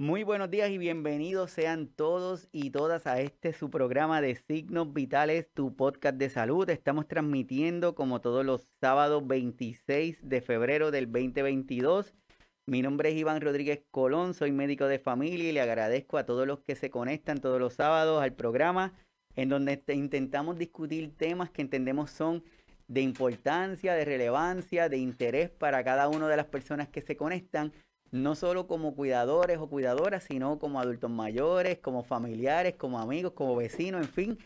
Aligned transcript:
Muy 0.00 0.24
buenos 0.24 0.50
días 0.50 0.70
y 0.70 0.78
bienvenidos 0.78 1.50
sean 1.50 1.86
todos 1.86 2.48
y 2.52 2.70
todas 2.70 3.06
a 3.06 3.20
este 3.20 3.52
su 3.52 3.68
programa 3.68 4.22
de 4.22 4.34
Signos 4.34 4.94
Vitales, 4.94 5.46
tu 5.52 5.76
podcast 5.76 6.16
de 6.16 6.30
salud. 6.30 6.70
Estamos 6.70 7.06
transmitiendo 7.06 7.94
como 7.94 8.22
todos 8.22 8.42
los 8.42 8.66
sábados 8.80 9.26
26 9.26 10.26
de 10.26 10.40
febrero 10.40 10.90
del 10.90 11.04
2022. 11.12 12.14
Mi 12.64 12.80
nombre 12.80 13.10
es 13.10 13.16
Iván 13.16 13.42
Rodríguez 13.42 13.82
Colón, 13.90 14.32
soy 14.32 14.52
médico 14.52 14.86
de 14.86 15.00
familia 15.00 15.50
y 15.50 15.52
le 15.52 15.60
agradezco 15.60 16.16
a 16.16 16.24
todos 16.24 16.46
los 16.46 16.60
que 16.60 16.76
se 16.76 16.88
conectan 16.88 17.42
todos 17.42 17.60
los 17.60 17.74
sábados 17.74 18.22
al 18.22 18.32
programa 18.32 18.94
en 19.36 19.50
donde 19.50 19.82
intentamos 19.88 20.56
discutir 20.56 21.14
temas 21.14 21.50
que 21.50 21.60
entendemos 21.60 22.10
son 22.10 22.42
de 22.88 23.02
importancia, 23.02 23.92
de 23.92 24.06
relevancia, 24.06 24.88
de 24.88 24.96
interés 24.96 25.50
para 25.50 25.84
cada 25.84 26.08
una 26.08 26.26
de 26.26 26.38
las 26.38 26.46
personas 26.46 26.88
que 26.88 27.02
se 27.02 27.18
conectan 27.18 27.74
no 28.12 28.34
solo 28.34 28.66
como 28.66 28.94
cuidadores 28.94 29.58
o 29.58 29.68
cuidadoras, 29.68 30.24
sino 30.24 30.58
como 30.58 30.80
adultos 30.80 31.10
mayores, 31.10 31.78
como 31.78 32.02
familiares, 32.02 32.74
como 32.76 32.98
amigos, 32.98 33.32
como 33.32 33.56
vecinos, 33.56 34.02
en 34.02 34.08
fin. 34.08 34.38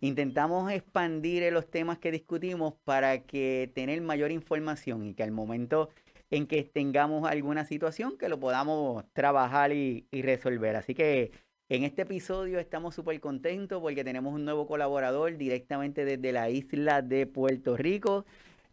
Intentamos 0.00 0.70
expandir 0.70 1.50
los 1.52 1.70
temas 1.70 1.98
que 1.98 2.10
discutimos 2.10 2.74
para 2.84 3.22
que 3.22 3.70
tener 3.74 4.00
mayor 4.02 4.32
información 4.32 5.06
y 5.06 5.14
que 5.14 5.22
al 5.22 5.30
momento 5.30 5.88
en 6.30 6.46
que 6.46 6.64
tengamos 6.64 7.28
alguna 7.28 7.64
situación 7.64 8.18
que 8.18 8.28
lo 8.28 8.40
podamos 8.40 9.04
trabajar 9.12 9.72
y, 9.72 10.06
y 10.10 10.22
resolver. 10.22 10.76
Así 10.76 10.94
que 10.94 11.30
en 11.68 11.84
este 11.84 12.02
episodio 12.02 12.58
estamos 12.58 12.94
súper 12.94 13.20
contentos 13.20 13.80
porque 13.80 14.04
tenemos 14.04 14.34
un 14.34 14.44
nuevo 14.44 14.66
colaborador 14.66 15.36
directamente 15.36 16.04
desde 16.04 16.32
la 16.32 16.50
isla 16.50 17.00
de 17.00 17.26
Puerto 17.26 17.76
Rico 17.76 18.26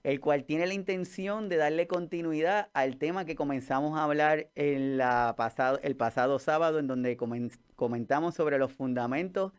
el 0.04 0.20
cual 0.20 0.46
tiene 0.46 0.66
la 0.68 0.73
intención 0.73 1.50
de 1.50 1.58
darle 1.58 1.88
continuidad 1.88 2.70
al 2.73 2.98
tema 2.98 3.26
que 3.26 3.36
comenzamos 3.36 3.98
a 3.98 4.04
hablar 4.04 4.50
pasado, 5.36 5.80
el 5.84 5.96
pasado 5.96 6.40
sábado, 6.40 6.80
en 6.80 6.88
donde 6.88 7.18
comentamos 7.76 8.35
sobre 8.35 8.58
los 8.58 8.71
fundamentos 8.71 9.54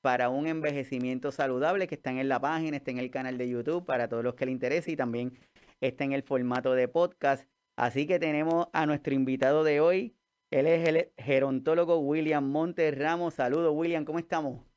para 0.00 0.28
un 0.28 0.46
envejecimiento 0.46 1.32
saludable, 1.32 1.88
que 1.88 1.96
están 1.96 2.18
en 2.18 2.28
la 2.28 2.40
página, 2.40 2.76
está 2.76 2.92
en 2.92 2.98
el 2.98 3.10
canal 3.10 3.36
de 3.38 3.48
YouTube 3.48 3.84
para 3.84 4.08
todos 4.08 4.22
los 4.22 4.34
que 4.34 4.46
le 4.46 4.52
interese 4.52 4.92
y 4.92 4.96
también 4.96 5.36
está 5.80 6.04
en 6.04 6.12
el 6.12 6.22
formato 6.22 6.74
de 6.74 6.86
podcast. 6.86 7.48
Así 7.76 8.06
que 8.06 8.18
tenemos 8.18 8.68
a 8.72 8.86
nuestro 8.86 9.14
invitado 9.14 9.64
de 9.64 9.80
hoy. 9.80 10.14
Él 10.50 10.66
es 10.66 10.88
el 10.88 11.10
gerontólogo 11.16 11.98
William 11.98 12.48
Montes 12.48 12.96
Ramos. 12.96 13.34
Saludos, 13.34 13.72
William, 13.74 14.04
¿cómo 14.04 14.18
estamos? 14.18 14.67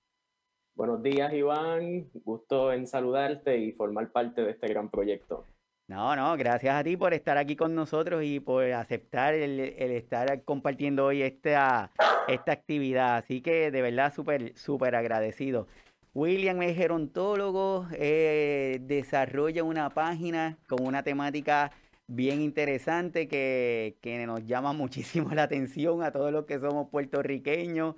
Buenos 0.81 1.03
días, 1.03 1.31
Iván. 1.31 2.09
Gusto 2.25 2.73
en 2.73 2.87
saludarte 2.87 3.55
y 3.55 3.71
formar 3.71 4.11
parte 4.11 4.41
de 4.41 4.49
este 4.49 4.67
gran 4.67 4.89
proyecto. 4.89 5.45
No, 5.87 6.15
no, 6.15 6.35
gracias 6.37 6.73
a 6.73 6.83
ti 6.83 6.97
por 6.97 7.13
estar 7.13 7.37
aquí 7.37 7.55
con 7.55 7.75
nosotros 7.75 8.23
y 8.23 8.39
por 8.39 8.63
aceptar 8.63 9.35
el, 9.35 9.59
estar 9.59 10.43
compartiendo 10.43 11.05
hoy 11.05 11.21
esta, 11.21 11.91
esta 12.27 12.53
actividad. 12.53 13.17
Así 13.17 13.41
que 13.41 13.69
de 13.69 13.81
verdad 13.83 14.11
súper, 14.11 14.57
súper 14.57 14.95
agradecido. 14.95 15.67
William 16.15 16.59
es 16.63 16.75
gerontólogo, 16.75 17.85
eh, 17.93 18.79
desarrolla 18.81 19.63
una 19.63 19.91
página 19.91 20.57
con 20.67 20.83
una 20.83 21.03
temática 21.03 21.71
bien 22.07 22.41
interesante 22.41 23.27
que, 23.27 23.97
que 24.01 24.25
nos 24.25 24.43
llama 24.47 24.73
muchísimo 24.73 25.29
la 25.35 25.43
atención 25.43 26.01
a 26.01 26.11
todos 26.11 26.31
los 26.31 26.45
que 26.45 26.59
somos 26.59 26.89
puertorriqueños 26.89 27.93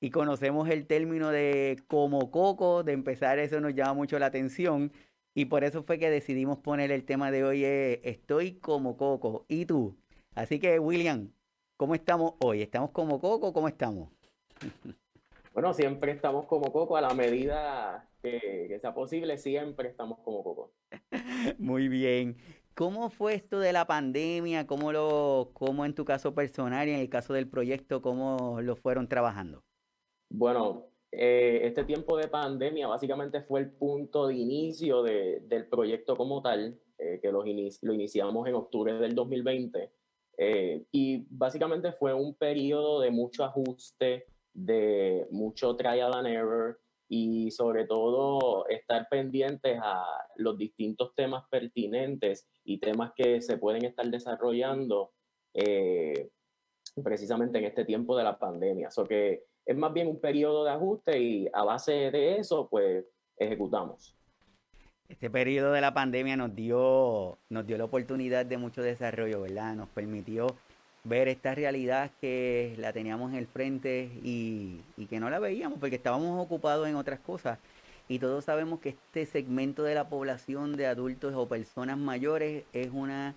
y 0.00 0.10
conocemos 0.10 0.68
el 0.68 0.86
término 0.86 1.30
de 1.30 1.82
como 1.88 2.30
coco, 2.30 2.82
de 2.82 2.92
empezar 2.92 3.38
eso 3.38 3.60
nos 3.60 3.74
llama 3.74 3.94
mucho 3.94 4.18
la 4.18 4.26
atención 4.26 4.92
y 5.34 5.46
por 5.46 5.64
eso 5.64 5.82
fue 5.82 5.98
que 5.98 6.10
decidimos 6.10 6.58
poner 6.58 6.90
el 6.90 7.04
tema 7.04 7.30
de 7.30 7.44
hoy 7.44 7.64
Estoy 7.64 8.52
como 8.54 8.96
coco 8.96 9.44
y 9.48 9.66
tú. 9.66 9.96
Así 10.34 10.58
que 10.58 10.78
William, 10.78 11.30
¿cómo 11.76 11.94
estamos 11.94 12.34
hoy? 12.40 12.62
¿Estamos 12.62 12.90
como 12.90 13.20
coco? 13.20 13.52
¿Cómo 13.52 13.68
estamos? 13.68 14.10
Bueno, 15.52 15.72
siempre 15.72 16.12
estamos 16.12 16.44
como 16.44 16.70
coco 16.70 16.98
a 16.98 17.00
la 17.00 17.14
medida 17.14 18.10
que, 18.22 18.66
que 18.68 18.78
sea 18.78 18.92
posible, 18.92 19.38
siempre 19.38 19.88
estamos 19.88 20.18
como 20.18 20.44
coco. 20.44 20.74
Muy 21.58 21.88
bien. 21.88 22.36
¿Cómo 22.74 23.08
fue 23.08 23.32
esto 23.32 23.58
de 23.58 23.72
la 23.72 23.86
pandemia? 23.86 24.66
¿Cómo, 24.66 24.92
lo, 24.92 25.52
cómo 25.54 25.86
en 25.86 25.94
tu 25.94 26.04
caso 26.04 26.34
personal 26.34 26.88
y 26.88 26.92
en 26.92 27.00
el 27.00 27.08
caso 27.08 27.32
del 27.32 27.48
proyecto, 27.48 28.02
cómo 28.02 28.60
lo 28.60 28.76
fueron 28.76 29.08
trabajando? 29.08 29.64
Bueno, 30.28 30.86
eh, 31.12 31.60
este 31.62 31.84
tiempo 31.84 32.16
de 32.16 32.28
pandemia 32.28 32.88
básicamente 32.88 33.40
fue 33.42 33.60
el 33.60 33.70
punto 33.70 34.26
de 34.26 34.34
inicio 34.34 35.02
del 35.02 35.66
proyecto 35.68 36.16
como 36.16 36.42
tal, 36.42 36.78
eh, 36.98 37.20
que 37.22 37.32
lo, 37.32 37.42
lo, 37.42 37.92
iniciamos 37.94 38.46
en 38.46 38.54
octubre 38.54 38.92
del 38.94 39.14
2020. 39.14 39.92
Eh, 40.38 40.84
y 40.92 41.26
básicamente 41.30 41.92
fue 41.92 42.12
un 42.12 42.34
periodo 42.34 43.00
de 43.00 43.10
mucho 43.10 43.44
ajuste, 43.44 44.26
de 44.52 45.26
mucho 45.30 45.74
trial 45.76 46.12
and 46.14 46.26
error 46.26 46.78
y 47.08 47.50
sobre 47.50 47.86
todo 47.86 48.66
estar 48.68 49.08
pendientes 49.08 49.78
a 49.82 50.04
los 50.36 50.58
distintos 50.58 51.14
temas 51.14 51.44
pertinentes 51.48 52.46
y 52.64 52.78
temas 52.78 53.12
que 53.14 53.40
se 53.40 53.58
pueden 53.58 53.84
estar 53.84 54.06
desarrollando 54.10 55.12
precisamente 57.02 57.58
en 57.58 57.64
este 57.64 57.84
tiempo 57.86 58.16
de 58.16 58.24
la 58.24 58.38
pandemia. 58.38 58.90
So 58.90 59.04
que 59.04 59.44
es 59.66 59.76
más 59.76 59.92
bien 59.92 60.06
un 60.06 60.20
periodo 60.20 60.64
de 60.64 60.70
ajuste 60.70 61.18
y 61.18 61.48
a 61.52 61.64
base 61.64 61.92
de 61.92 62.38
eso, 62.38 62.68
pues 62.70 63.04
ejecutamos. 63.36 64.14
Este 65.08 65.28
periodo 65.28 65.72
de 65.72 65.80
la 65.80 65.92
pandemia 65.92 66.36
nos 66.36 66.54
dio, 66.54 67.38
nos 67.48 67.66
dio 67.66 67.76
la 67.76 67.84
oportunidad 67.84 68.46
de 68.46 68.58
mucho 68.58 68.82
desarrollo, 68.82 69.42
¿verdad? 69.42 69.74
Nos 69.74 69.88
permitió 69.88 70.46
ver 71.04 71.28
esta 71.28 71.54
realidad 71.54 72.10
que 72.20 72.74
la 72.78 72.92
teníamos 72.92 73.32
en 73.32 73.38
el 73.38 73.46
frente 73.46 74.10
y, 74.22 74.80
y 74.96 75.06
que 75.06 75.20
no 75.20 75.30
la 75.30 75.38
veíamos 75.38 75.78
porque 75.78 75.96
estábamos 75.96 76.42
ocupados 76.42 76.88
en 76.88 76.96
otras 76.96 77.20
cosas. 77.20 77.58
Y 78.08 78.20
todos 78.20 78.44
sabemos 78.44 78.78
que 78.80 78.90
este 78.90 79.26
segmento 79.26 79.82
de 79.82 79.94
la 79.94 80.08
población 80.08 80.76
de 80.76 80.86
adultos 80.86 81.34
o 81.34 81.48
personas 81.48 81.98
mayores 81.98 82.64
es 82.72 82.90
una 82.92 83.34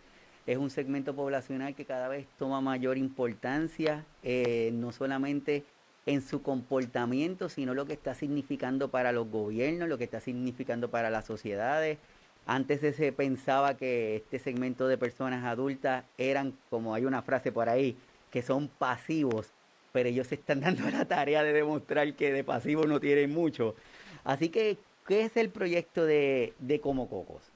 es 0.50 0.58
un 0.58 0.72
segmento 0.72 1.16
poblacional 1.16 1.76
que 1.76 1.86
cada 1.86 2.08
vez 2.08 2.26
toma 2.40 2.60
mayor 2.60 2.98
importancia, 2.98 4.04
eh, 4.24 4.72
no 4.74 4.92
solamente 4.92 5.64
en 6.06 6.22
su 6.22 6.42
comportamiento, 6.42 7.50
sino 7.50 7.74
lo 7.74 7.86
que 7.86 7.94
está 7.94 8.16
significando 8.16 8.90
para 8.90 9.12
los 9.12 9.30
gobiernos, 9.30 9.90
lo 9.90 9.98
que 9.98 10.06
está 10.06 10.20
significando 10.20 10.90
para 10.90 11.10
las 11.10 11.26
sociedades. 11.26 11.98
Antes 12.46 12.96
se 12.96 13.12
pensaba 13.12 13.78
que 13.78 14.16
este 14.16 14.40
segmento 14.40 14.88
de 14.88 14.98
personas 14.98 15.46
adultas 15.46 16.04
eran, 16.18 16.54
como 16.70 16.96
hay 16.96 17.06
una 17.06 17.22
frase 17.22 17.52
por 17.52 17.70
ahí, 17.70 17.96
que 18.32 18.42
son 18.42 18.68
pasivos, 18.68 19.52
pero 19.92 20.10
ellos 20.10 20.28
se 20.28 20.36
están 20.36 20.62
dando 20.62 20.90
la 20.90 21.06
tarea 21.06 21.44
de 21.44 21.54
demostrar 21.54 22.14
que 22.16 22.32
de 22.32 22.44
pasivos 22.44 22.88
no 22.88 23.00
tienen 23.00 23.32
mucho. 23.32 23.76
Así 24.24 24.50
que, 24.50 24.78
¿qué 25.08 25.26
es 25.26 25.38
el 25.38 25.50
proyecto 25.50 26.06
de, 26.06 26.54
de 26.60 26.80
Como 26.80 27.10
Cocos? 27.10 27.49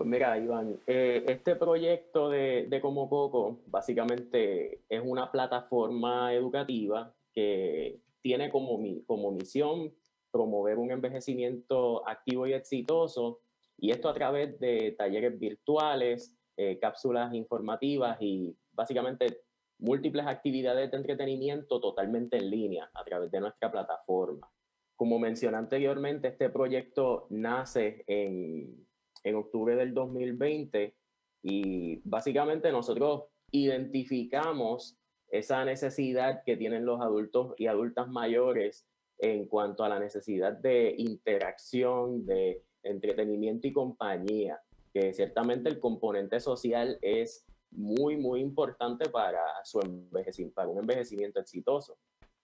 Pues 0.00 0.08
mira, 0.08 0.38
Iván, 0.38 0.80
eh, 0.86 1.26
este 1.28 1.56
proyecto 1.56 2.30
de, 2.30 2.64
de, 2.70 2.80
Como 2.80 3.10
Coco 3.10 3.60
básicamente 3.66 4.80
es 4.88 5.02
una 5.04 5.30
plataforma 5.30 6.32
educativa 6.32 7.14
que 7.34 8.00
tiene 8.22 8.48
como, 8.48 8.78
mi, 8.78 9.04
como 9.04 9.30
misión 9.30 9.92
promover 10.30 10.78
un 10.78 10.90
envejecimiento 10.90 12.08
activo 12.08 12.46
y 12.46 12.54
exitoso, 12.54 13.42
y 13.76 13.90
esto 13.90 14.08
a 14.08 14.14
través 14.14 14.58
de 14.58 14.92
talleres 14.92 15.38
virtuales, 15.38 16.34
eh, 16.56 16.78
cápsulas 16.80 17.34
informativas 17.34 18.16
y 18.22 18.56
básicamente 18.72 19.42
múltiples 19.80 20.26
actividades 20.26 20.90
de 20.90 20.96
entretenimiento 20.96 21.78
totalmente 21.78 22.38
en 22.38 22.48
línea 22.48 22.90
a 22.94 23.04
través 23.04 23.30
de 23.30 23.40
nuestra 23.40 23.70
plataforma. 23.70 24.50
Como 24.96 25.18
mencioné 25.18 25.58
anteriormente, 25.58 26.28
este 26.28 26.48
proyecto 26.48 27.26
nace 27.28 28.02
en 28.06 28.88
en 29.24 29.34
octubre 29.36 29.76
del 29.76 29.94
2020 29.94 30.94
y 31.42 32.00
básicamente 32.04 32.70
nosotros 32.72 33.24
identificamos 33.50 34.96
esa 35.28 35.64
necesidad 35.64 36.42
que 36.44 36.56
tienen 36.56 36.84
los 36.84 37.00
adultos 37.00 37.54
y 37.56 37.66
adultas 37.66 38.08
mayores 38.08 38.86
en 39.18 39.46
cuanto 39.46 39.84
a 39.84 39.88
la 39.88 39.98
necesidad 39.98 40.52
de 40.52 40.94
interacción, 40.96 42.24
de 42.26 42.62
entretenimiento 42.82 43.66
y 43.68 43.72
compañía, 43.72 44.60
que 44.92 45.12
ciertamente 45.12 45.68
el 45.68 45.78
componente 45.78 46.40
social 46.40 46.98
es 47.02 47.46
muy, 47.70 48.16
muy 48.16 48.40
importante 48.40 49.08
para, 49.08 49.42
su 49.64 49.80
envejecimiento, 49.80 50.54
para 50.54 50.68
un 50.68 50.78
envejecimiento 50.78 51.38
exitoso. 51.38 51.96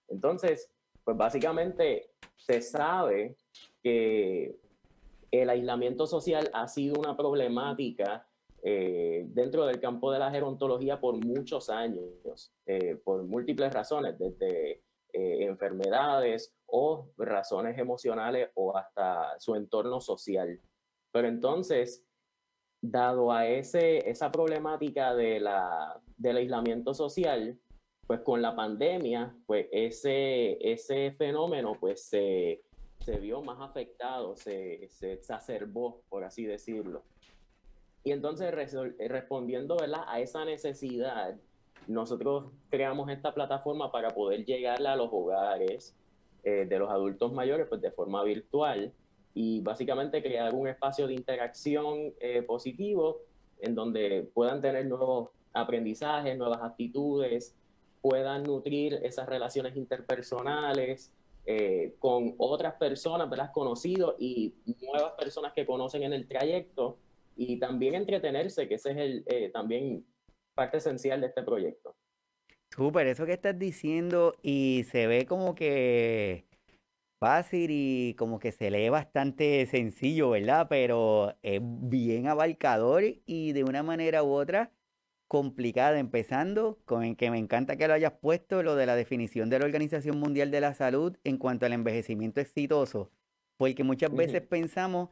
Entonces, 0.09 0.71
pues 1.03 1.17
básicamente 1.17 2.11
se 2.37 2.61
sabe 2.61 3.37
que 3.83 4.57
el 5.31 5.51
aislamiento 5.51 6.07
social 6.07 6.51
ha 6.53 6.69
sido 6.69 6.99
una 6.99 7.17
problemática 7.17 8.27
eh, 8.63 9.25
dentro 9.29 9.67
del 9.67 9.81
campo 9.81 10.11
de 10.11 10.19
la 10.19 10.31
gerontología 10.31 11.01
por 11.01 11.15
muchos 11.25 11.71
años, 11.71 12.53
eh, 12.67 12.97
por 13.05 13.23
múltiples 13.23 13.73
razones, 13.73 14.19
desde 14.19 14.83
eh, 15.13 15.45
enfermedades 15.45 16.53
o 16.67 17.09
razones 17.17 17.79
emocionales 17.79 18.51
o 18.55 18.77
hasta 18.77 19.39
su 19.39 19.55
entorno 19.55 20.01
social. 20.01 20.61
Pero 21.13 21.29
entonces, 21.29 22.05
dado 22.83 23.33
a 23.33 23.47
ese, 23.47 24.09
esa 24.11 24.33
problemática 24.33 25.15
de 25.15 25.41
la, 25.41 26.01
del 26.17 26.39
aislamiento 26.39 26.93
social, 26.93 27.59
pues 28.07 28.21
con 28.21 28.43
la 28.43 28.55
pandemia, 28.55 29.37
pues 29.47 29.69
ese, 29.71 30.59
ese 30.61 31.13
fenómeno 31.13 31.77
pues 31.79 32.09
se, 32.09 32.63
se 33.01 33.19
vio 33.19 33.43
más 33.43 33.61
afectado, 33.61 34.37
se, 34.37 34.89
se, 34.89 35.13
exacerbó, 35.13 36.03
por 36.09 36.25
así 36.25 36.45
decirlo. 36.45 37.03
Y 38.05 38.13
entonces 38.13 38.53
respondiendo 38.99 39.77
¿verdad? 39.77 40.05
a 40.07 40.21
esa 40.21 40.45
necesidad, 40.45 41.37
nosotros 41.87 42.53
creamos 42.69 43.11
esta 43.11 43.33
plataforma 43.35 43.91
para 43.91 44.11
poder 44.11 44.45
llegarle 44.45 44.89
a 44.89 44.97
los 44.97 45.09
hogares 45.13 45.97
eh, 46.45 46.67
de 46.69 46.79
los 46.79 46.91
adultos 46.91 47.33
mayores 47.33 47.67
pues, 47.69 47.81
de 47.81 47.91
forma 47.91 48.23
virtual 48.23 48.93
y 49.35 49.61
básicamente 49.61 50.23
crear 50.23 50.55
un 50.55 50.69
espacio 50.69 51.07
de 51.07 51.15
interacción 51.15 52.15
eh, 52.21 52.43
positivo 52.43 53.23
en 53.61 53.75
donde 53.75 54.31
puedan 54.33 54.61
tener 54.61 54.87
nuevos 54.87 55.31
aprendizajes, 55.53 56.37
nuevas 56.37 56.63
actitudes, 56.63 57.55
puedan 58.01 58.45
nutrir 58.45 58.95
esas 59.03 59.29
relaciones 59.29 59.77
interpersonales 59.77 61.13
eh, 61.47 61.95
con 61.99 62.35
otras 62.39 62.75
personas, 62.75 63.31
¿verdad? 63.31 63.53
Conocidos 63.53 64.17
y 64.19 64.55
nuevas 64.83 65.13
personas 65.13 65.53
que 65.55 65.65
conocen 65.65 66.03
en 66.03 66.13
el 66.13 66.27
trayecto 66.27 66.99
y 67.37 67.59
también 67.59 67.95
entretenerse, 67.95 68.67
que 68.67 68.75
ese 68.75 68.91
es 68.91 68.97
el, 68.97 69.25
eh, 69.27 69.51
también 69.51 70.05
parte 70.55 70.79
esencial 70.79 71.21
de 71.21 71.29
este 71.29 71.43
proyecto. 71.43 71.95
Súper, 72.75 73.07
eso 73.07 73.27
que 73.27 73.35
estás 73.35 73.59
diciendo 73.59 74.35
y 74.43 74.85
se 74.91 75.07
ve 75.07 75.27
como 75.27 75.55
que 75.55 76.47
fácil 77.21 77.71
y 77.71 78.15
como 78.15 78.39
que 78.39 78.53
se 78.53 78.71
lee 78.71 78.89
bastante 78.89 79.65
sencillo, 79.67 80.31
¿verdad? 80.31 80.67
Pero 80.69 81.35
es 81.43 81.61
bien 81.63 82.27
abarcador 82.27 83.05
y 83.25 83.53
de 83.53 83.65
una 83.65 83.83
manera 83.83 84.23
u 84.23 84.33
otra 84.33 84.73
complicada, 85.29 85.99
empezando 85.99 86.79
con 86.85 87.17
que 87.17 87.31
me 87.31 87.39
encanta 87.39 87.77
que 87.77 87.89
lo 87.89 87.95
hayas 87.95 88.13
puesto, 88.13 88.63
lo 88.63 88.77
de 88.77 88.87
la 88.87 88.95
definición 88.95 89.51
de 89.51 89.59
la 89.59 89.65
Organización 89.65 90.19
Mundial 90.19 90.51
de 90.51 90.61
la 90.61 90.75
Salud 90.75 91.17
en 91.25 91.39
cuanto 91.39 91.67
al 91.67 91.73
envejecimiento 91.73 92.41
exitoso, 92.41 93.11
porque 93.57 93.83
muchas 93.85 94.13
veces 94.15 94.43
pensamos 94.43 95.09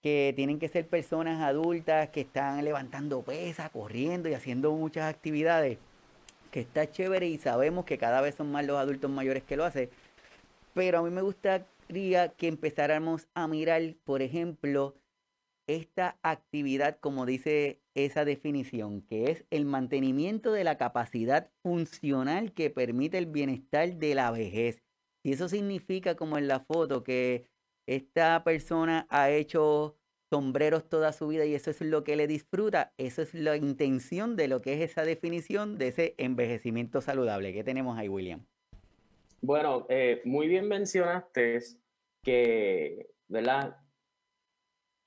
que 0.00 0.32
tienen 0.36 0.58
que 0.58 0.68
ser 0.68 0.86
personas 0.86 1.42
adultas 1.42 2.08
que 2.10 2.22
están 2.22 2.64
levantando 2.64 3.22
pesas, 3.22 3.70
corriendo 3.70 4.28
y 4.28 4.34
haciendo 4.34 4.72
muchas 4.72 5.12
actividades, 5.12 5.78
que 6.50 6.60
está 6.60 6.90
chévere 6.90 7.26
y 7.26 7.36
sabemos 7.38 7.84
que 7.84 7.98
cada 7.98 8.20
vez 8.20 8.36
son 8.36 8.50
más 8.50 8.64
los 8.64 8.78
adultos 8.78 9.10
mayores 9.10 9.42
que 9.42 9.56
lo 9.56 9.64
hacen, 9.64 9.90
pero 10.72 10.98
a 10.98 11.02
mí 11.02 11.10
me 11.10 11.22
gustaría 11.22 12.28
que 12.28 12.48
empezáramos 12.48 13.28
a 13.34 13.48
mirar, 13.48 13.82
por 14.04 14.22
ejemplo, 14.22 14.94
esta 15.68 16.18
actividad, 16.22 16.98
como 16.98 17.26
dice 17.26 17.80
esa 17.94 18.24
definición, 18.24 19.02
que 19.02 19.30
es 19.30 19.44
el 19.50 19.66
mantenimiento 19.66 20.50
de 20.50 20.64
la 20.64 20.76
capacidad 20.76 21.50
funcional 21.62 22.52
que 22.52 22.70
permite 22.70 23.18
el 23.18 23.26
bienestar 23.26 23.94
de 23.94 24.14
la 24.14 24.30
vejez. 24.30 24.82
Y 25.22 25.32
eso 25.32 25.48
significa, 25.48 26.16
como 26.16 26.38
en 26.38 26.48
la 26.48 26.60
foto, 26.60 27.04
que 27.04 27.44
esta 27.86 28.42
persona 28.44 29.06
ha 29.10 29.30
hecho 29.30 29.96
sombreros 30.30 30.88
toda 30.88 31.12
su 31.12 31.28
vida 31.28 31.44
y 31.44 31.54
eso 31.54 31.70
es 31.70 31.80
lo 31.80 32.04
que 32.04 32.16
le 32.16 32.26
disfruta, 32.26 32.92
eso 32.98 33.22
es 33.22 33.34
la 33.34 33.56
intención 33.56 34.36
de 34.36 34.48
lo 34.48 34.60
que 34.60 34.74
es 34.74 34.90
esa 34.90 35.04
definición 35.04 35.78
de 35.78 35.88
ese 35.88 36.14
envejecimiento 36.18 37.00
saludable. 37.00 37.52
¿Qué 37.52 37.64
tenemos 37.64 37.98
ahí, 37.98 38.08
William? 38.08 38.44
Bueno, 39.40 39.86
eh, 39.88 40.20
muy 40.24 40.48
bien 40.48 40.66
mencionaste 40.66 41.60
que, 42.22 43.10
¿verdad? 43.28 43.76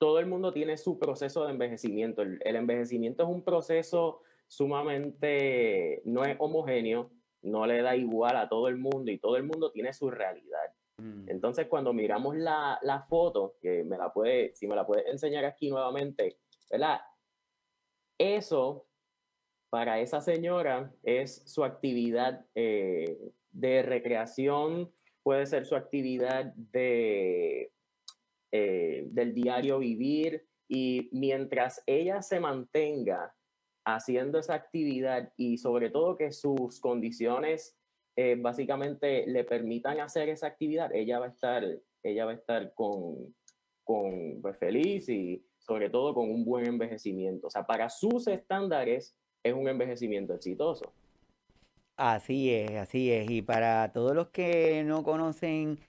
Todo 0.01 0.17
el 0.17 0.25
mundo 0.25 0.51
tiene 0.51 0.77
su 0.77 0.97
proceso 0.97 1.45
de 1.45 1.51
envejecimiento. 1.51 2.23
El, 2.23 2.55
envejecimiento 2.55 3.21
es 3.21 3.29
un 3.29 3.43
proceso 3.43 4.23
sumamente, 4.47 6.01
no 6.05 6.25
es 6.25 6.35
homogéneo, 6.39 7.11
no 7.43 7.67
le 7.67 7.83
da 7.83 7.95
igual 7.95 8.35
a 8.35 8.49
todo 8.49 8.67
el 8.67 8.77
mundo 8.77 9.11
y 9.11 9.19
todo 9.19 9.37
el 9.37 9.43
mundo 9.43 9.71
tiene 9.71 9.93
su 9.93 10.09
realidad. 10.09 10.73
Mm. 10.97 11.29
Entonces, 11.29 11.67
cuando 11.67 11.93
miramos 11.93 12.35
la, 12.35 13.05
foto, 13.07 13.57
que 13.61 13.83
me 13.83 13.95
la 13.95 14.11
puede, 14.11 14.55
si 14.55 14.65
me 14.65 14.75
la 14.75 14.87
puede 14.87 15.07
enseñar 15.07 15.45
aquí 15.45 15.69
nuevamente, 15.69 16.39
¿verdad? 16.71 17.01
Eso, 18.17 18.87
para 19.69 19.99
esa 19.99 20.19
señora, 20.19 20.91
es 21.03 21.43
su 21.45 21.63
actividad 21.63 22.43
eh, 22.55 23.19
de 23.51 23.83
recreación, 23.83 24.91
puede 25.21 25.45
ser 25.45 25.67
su 25.67 25.75
actividad 25.75 26.45
de 26.55 27.71
eh, 28.51 29.05
del 29.11 29.33
diario 29.33 29.79
vivir 29.79 30.45
y 30.67 31.09
mientras 31.11 31.83
ella 31.85 32.21
se 32.21 32.39
mantenga 32.39 33.33
haciendo 33.85 34.39
esa 34.39 34.55
actividad 34.55 35.33
y 35.37 35.57
sobre 35.57 35.89
todo 35.89 36.17
que 36.17 36.31
sus 36.31 36.79
condiciones 36.79 37.77
eh, 38.15 38.35
básicamente 38.39 39.25
le 39.27 39.43
permitan 39.43 39.99
hacer 39.99 40.29
esa 40.29 40.47
actividad, 40.47 40.93
ella 40.93 41.19
va 41.19 41.27
a 41.27 41.29
estar, 41.29 41.63
ella 42.03 42.25
va 42.25 42.31
a 42.31 42.35
estar 42.35 42.73
con, 42.73 43.33
con 43.83 44.41
pues, 44.41 44.57
feliz 44.57 45.07
y 45.09 45.45
sobre 45.59 45.89
todo 45.89 46.13
con 46.13 46.29
un 46.29 46.43
buen 46.43 46.65
envejecimiento. 46.67 47.47
O 47.47 47.49
sea, 47.49 47.65
para 47.65 47.89
sus 47.89 48.27
estándares 48.27 49.15
es 49.43 49.53
un 49.53 49.67
envejecimiento 49.67 50.33
exitoso. 50.33 50.93
Así 51.97 52.53
es, 52.53 52.71
así 52.71 53.11
es. 53.11 53.29
Y 53.29 53.41
para 53.41 53.91
todos 53.93 54.15
los 54.15 54.29
que 54.29 54.83
no 54.83 55.03
conocen 55.03 55.79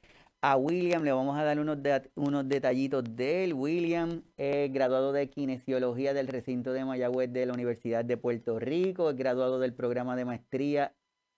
a 0.45 0.57
William 0.57 1.05
le 1.05 1.13
vamos 1.13 1.39
a 1.39 1.45
dar 1.45 1.61
unos, 1.61 1.79
unos 2.17 2.49
detallitos 2.49 3.05
de 3.05 3.45
él. 3.45 3.55
William 3.55 4.25
es 4.37 4.73
graduado 4.73 5.13
de 5.13 5.31
Kinesiología 5.31 6.15
del 6.15 6.27
recinto 6.27 6.73
de 6.73 6.85
Mayagüez 6.85 7.33
de 7.33 7.47
la 7.47 7.53
Universidad 7.53 8.05
de 8.05 8.17
Puerto 8.17 8.59
Rico, 8.59 9.11
es 9.11 9.17
graduado 9.17 9.61
del 9.61 9.73
programa 9.73 10.17
de 10.17 10.25
maestría 10.25 10.97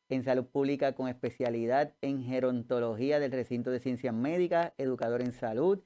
en 0.09 0.25
salud 0.25 0.47
pública 0.47 0.95
con 0.95 1.09
especialidad 1.09 1.95
en 2.01 2.25
gerontología 2.25 3.21
del 3.21 3.33
recinto 3.33 3.71
de 3.71 3.81
ciencias 3.81 4.15
médicas, 4.15 4.73
educador 4.79 5.21
en 5.21 5.33
salud, 5.33 5.81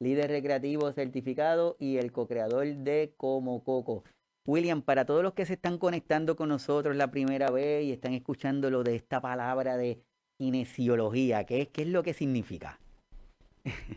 líder 0.00 0.30
recreativo 0.30 0.90
certificado 0.92 1.76
y 1.78 1.98
el 1.98 2.10
co-creador 2.10 2.66
de 2.66 3.14
Como 3.16 3.62
Coco. 3.62 4.02
William, 4.46 4.82
para 4.82 5.04
todos 5.04 5.22
los 5.22 5.34
que 5.34 5.46
se 5.46 5.54
están 5.54 5.78
conectando 5.78 6.34
con 6.34 6.48
nosotros 6.48 6.96
la 6.96 7.12
primera 7.12 7.50
vez 7.50 7.84
y 7.84 7.92
están 7.92 8.14
escuchando 8.14 8.68
lo 8.68 8.82
de 8.82 8.96
esta 8.96 9.20
palabra 9.20 9.76
de 9.76 10.02
kinesiología? 10.36 11.44
¿Qué, 11.44 11.68
qué 11.68 11.82
es 11.82 11.88
lo 11.88 12.02
que 12.02 12.14
significa? 12.14 12.78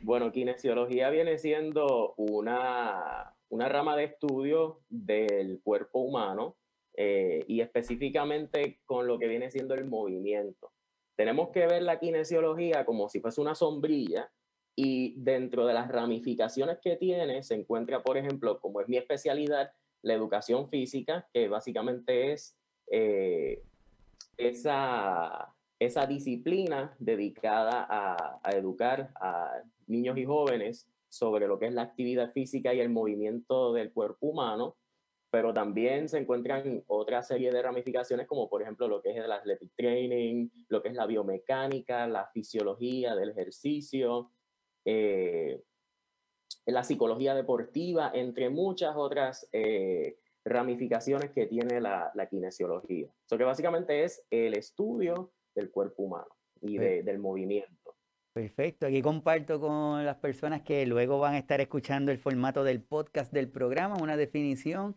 Bueno, 0.04 0.32
kinesiología 0.32 1.10
viene 1.10 1.38
siendo 1.38 2.14
una, 2.16 3.36
una 3.50 3.70
rama 3.70 3.98
de 3.98 4.06
estudio 4.06 4.82
del 4.90 5.60
cuerpo 5.62 6.00
humano 6.00 6.56
eh, 6.96 7.44
y 7.48 7.62
específicamente 7.62 8.80
con 8.86 9.08
lo 9.08 9.20
que 9.20 9.28
viene 9.28 9.52
siendo 9.52 9.74
el 9.74 9.86
movimiento. 9.86 10.72
Tenemos 11.16 11.50
que 11.50 11.68
ver 11.68 11.82
la 11.82 12.00
kinesiología 12.00 12.86
como 12.86 13.10
si 13.10 13.20
fuese 13.20 13.42
una 13.42 13.56
sombrilla 13.56 14.32
y 14.76 15.16
dentro 15.18 15.66
de 15.66 15.74
las 15.74 15.90
ramificaciones 15.90 16.78
que 16.82 16.96
tiene 16.96 17.44
se 17.44 17.56
encuentra, 17.56 18.04
por 18.04 18.18
ejemplo, 18.18 18.60
como 18.60 18.80
es 18.80 18.88
mi 18.88 18.98
especialidad, 18.98 19.72
la 20.04 20.14
educación 20.14 20.70
física, 20.70 21.28
que 21.34 21.48
básicamente 21.48 22.32
es 22.32 22.56
eh, 22.92 23.64
esa 24.38 25.56
esa 25.80 26.06
disciplina 26.06 26.96
dedicada 27.00 27.86
a, 27.90 28.52
educar 28.52 29.12
a 29.16 29.62
niños 29.86 30.18
y 30.18 30.26
jóvenes 30.26 30.88
sobre 31.10 31.48
lo 31.48 31.60
que 31.60 31.68
es 31.68 31.74
la 31.74 31.84
actividad 31.84 32.32
física 32.32 32.74
y 32.74 32.80
el 32.80 32.90
movimiento 32.90 33.74
del 33.74 33.92
cuerpo 33.92 34.28
humano, 34.28 34.76
pero 35.30 35.54
también 35.54 36.10
se 36.10 36.18
encuentran 36.18 36.84
otra 36.88 37.22
serie 37.22 37.52
de 37.52 37.62
ramificaciones 37.62 38.28
como 38.28 38.50
por 38.50 38.62
ejemplo 38.62 38.88
lo 38.88 39.02
que 39.02 39.12
es 39.12 39.18
el 39.18 39.32
athletic 39.32 39.72
training, 39.76 40.50
lo 40.70 40.82
que 40.82 40.90
es 40.90 40.96
la 40.96 41.06
biomecánica, 41.06 42.08
la 42.08 42.28
fisiología 42.28 43.16
del 43.16 43.30
ejercicio, 43.30 44.32
eh, 44.84 45.62
la 46.66 46.84
psicología 46.84 47.36
deportiva, 47.36 48.12
entre 48.14 48.50
muchas 48.50 48.96
otras 48.96 49.48
eh, 49.52 50.18
ramificaciones 50.44 51.32
que 51.32 51.46
tiene 51.46 51.80
la, 51.82 52.12
la 52.14 52.28
kinesiología. 52.28 53.10
Eso 53.26 53.38
que 53.38 53.44
básicamente 53.44 54.04
es 54.04 54.26
el 54.30 54.54
estudio 54.54 55.32
del 55.58 55.72
cuerpo 55.72 56.04
humano 56.04 56.28
y 56.62 56.78
del 56.78 57.20
movimiento. 57.20 57.96
Perfecto, 58.34 58.86
aquí 58.86 59.02
comparto 59.02 59.60
con 59.60 60.06
las 60.06 60.18
personas 60.18 60.62
que 60.62 60.86
luego 60.86 61.18
van 61.20 61.34
a 61.34 61.40
estar 61.40 61.60
escuchando 61.60 62.12
el 62.12 62.20
formato 62.20 62.64
del 62.64 62.82
podcast 62.82 63.34
del 63.34 63.50
programa 63.50 63.98
una 64.00 64.16
definición 64.16 64.96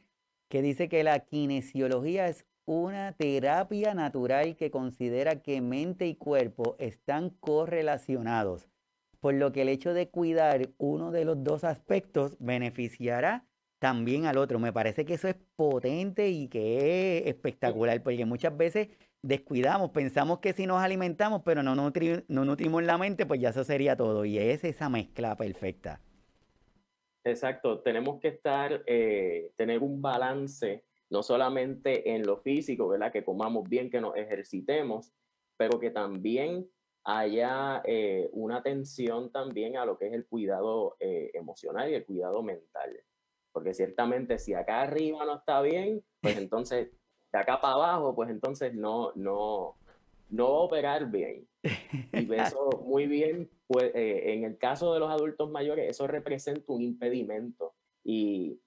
que 0.51 0.61
dice 0.61 0.91
que 0.91 1.03
la 1.03 1.21
kinesiología 1.21 2.29
es 2.29 2.45
una 2.67 3.13
terapia 3.13 3.95
natural 3.95 4.57
que 4.57 4.71
considera 4.71 5.43
que 5.43 5.63
mente 5.63 6.07
y 6.07 6.17
cuerpo 6.17 6.77
están 6.79 7.31
correlacionados, 7.31 8.69
por 9.21 9.33
lo 9.33 9.53
que 9.53 9.63
el 9.63 9.71
hecho 9.71 9.95
de 9.95 10.11
cuidar 10.11 10.69
uno 10.77 11.11
de 11.11 11.25
los 11.25 11.43
dos 11.43 11.65
aspectos 11.65 12.37
beneficiará 12.41 13.47
también 13.79 14.27
al 14.27 14.37
otro. 14.37 14.59
Me 14.59 14.73
parece 14.73 15.07
que 15.07 15.15
eso 15.15 15.29
es 15.29 15.37
potente 15.57 16.29
y 16.29 16.49
que 16.49 17.19
es 17.19 17.27
espectacular, 17.27 18.03
porque 18.03 18.27
muchas 18.27 18.55
veces 18.55 18.89
descuidamos, 19.23 19.91
pensamos 19.91 20.39
que 20.41 20.53
si 20.53 20.67
nos 20.67 20.83
alimentamos, 20.83 21.43
pero 21.45 21.63
no, 21.63 21.75
no 21.75 22.45
nutrimos 22.45 22.83
la 22.83 22.99
mente, 22.99 23.27
pues 23.27 23.41
ya 23.41 23.51
eso 23.51 23.65
sería 23.65 23.97
todo. 23.97 24.25
Y 24.25 24.39
es 24.39 24.65
esa 24.65 24.89
mezcla 24.89 25.37
perfecta. 25.37 26.01
Exacto, 27.25 27.81
tenemos 27.81 28.19
que 28.19 28.29
estar, 28.29 28.83
eh, 28.87 29.53
tener 29.57 29.83
un 29.83 30.01
balance, 30.01 30.85
no 31.11 31.23
solamente 31.23 32.15
en 32.15 32.27
lo 32.27 32.39
físico, 32.39 32.89
¿verdad? 32.89 33.13
Que 33.13 33.25
comamos 33.25 33.69
bien, 33.69 33.91
que 33.91 34.01
nos 34.01 34.17
ejercitemos, 34.17 35.13
pero 35.57 35.79
que 35.79 35.91
también 35.91 36.67
haya 37.05 37.83
eh, 37.85 38.29
una 38.33 38.59
atención 38.59 39.31
también 39.31 39.77
a 39.77 39.85
lo 39.85 39.99
que 39.99 40.07
es 40.07 40.13
el 40.13 40.27
cuidado 40.27 40.97
eh, 41.01 41.31
emocional 41.35 41.91
y 41.91 41.95
el 41.95 42.05
cuidado 42.05 42.43
mental. 42.43 42.99
Porque 43.53 43.75
ciertamente 43.75 44.39
si 44.39 44.55
acá 44.55 44.83
arriba 44.83 45.25
no 45.25 45.39
está 45.39 45.61
bien, 45.61 46.03
pues 46.21 46.39
entonces 46.39 46.91
de 47.33 47.39
acá 47.39 47.61
para 47.61 47.75
abajo, 47.75 48.15
pues 48.15 48.31
entonces 48.31 48.75
no, 48.75 49.13
no, 49.15 49.77
no 50.31 50.49
operar 50.49 51.11
bien. 51.11 51.47
Y 52.13 52.33
eso 52.35 52.71
muy 52.85 53.07
bien, 53.07 53.51
pues 53.67 53.95
eh, 53.95 54.35
en 54.35 54.45
el 54.45 54.59
caso 54.59 54.95
de 54.95 55.01
los 55.01 55.11
adultos 55.11 55.51
mayores, 55.51 55.89
eso 55.89 56.07
representa 56.07 56.73
un 56.73 56.83
impedimento. 56.83 57.75
Y 58.03 58.59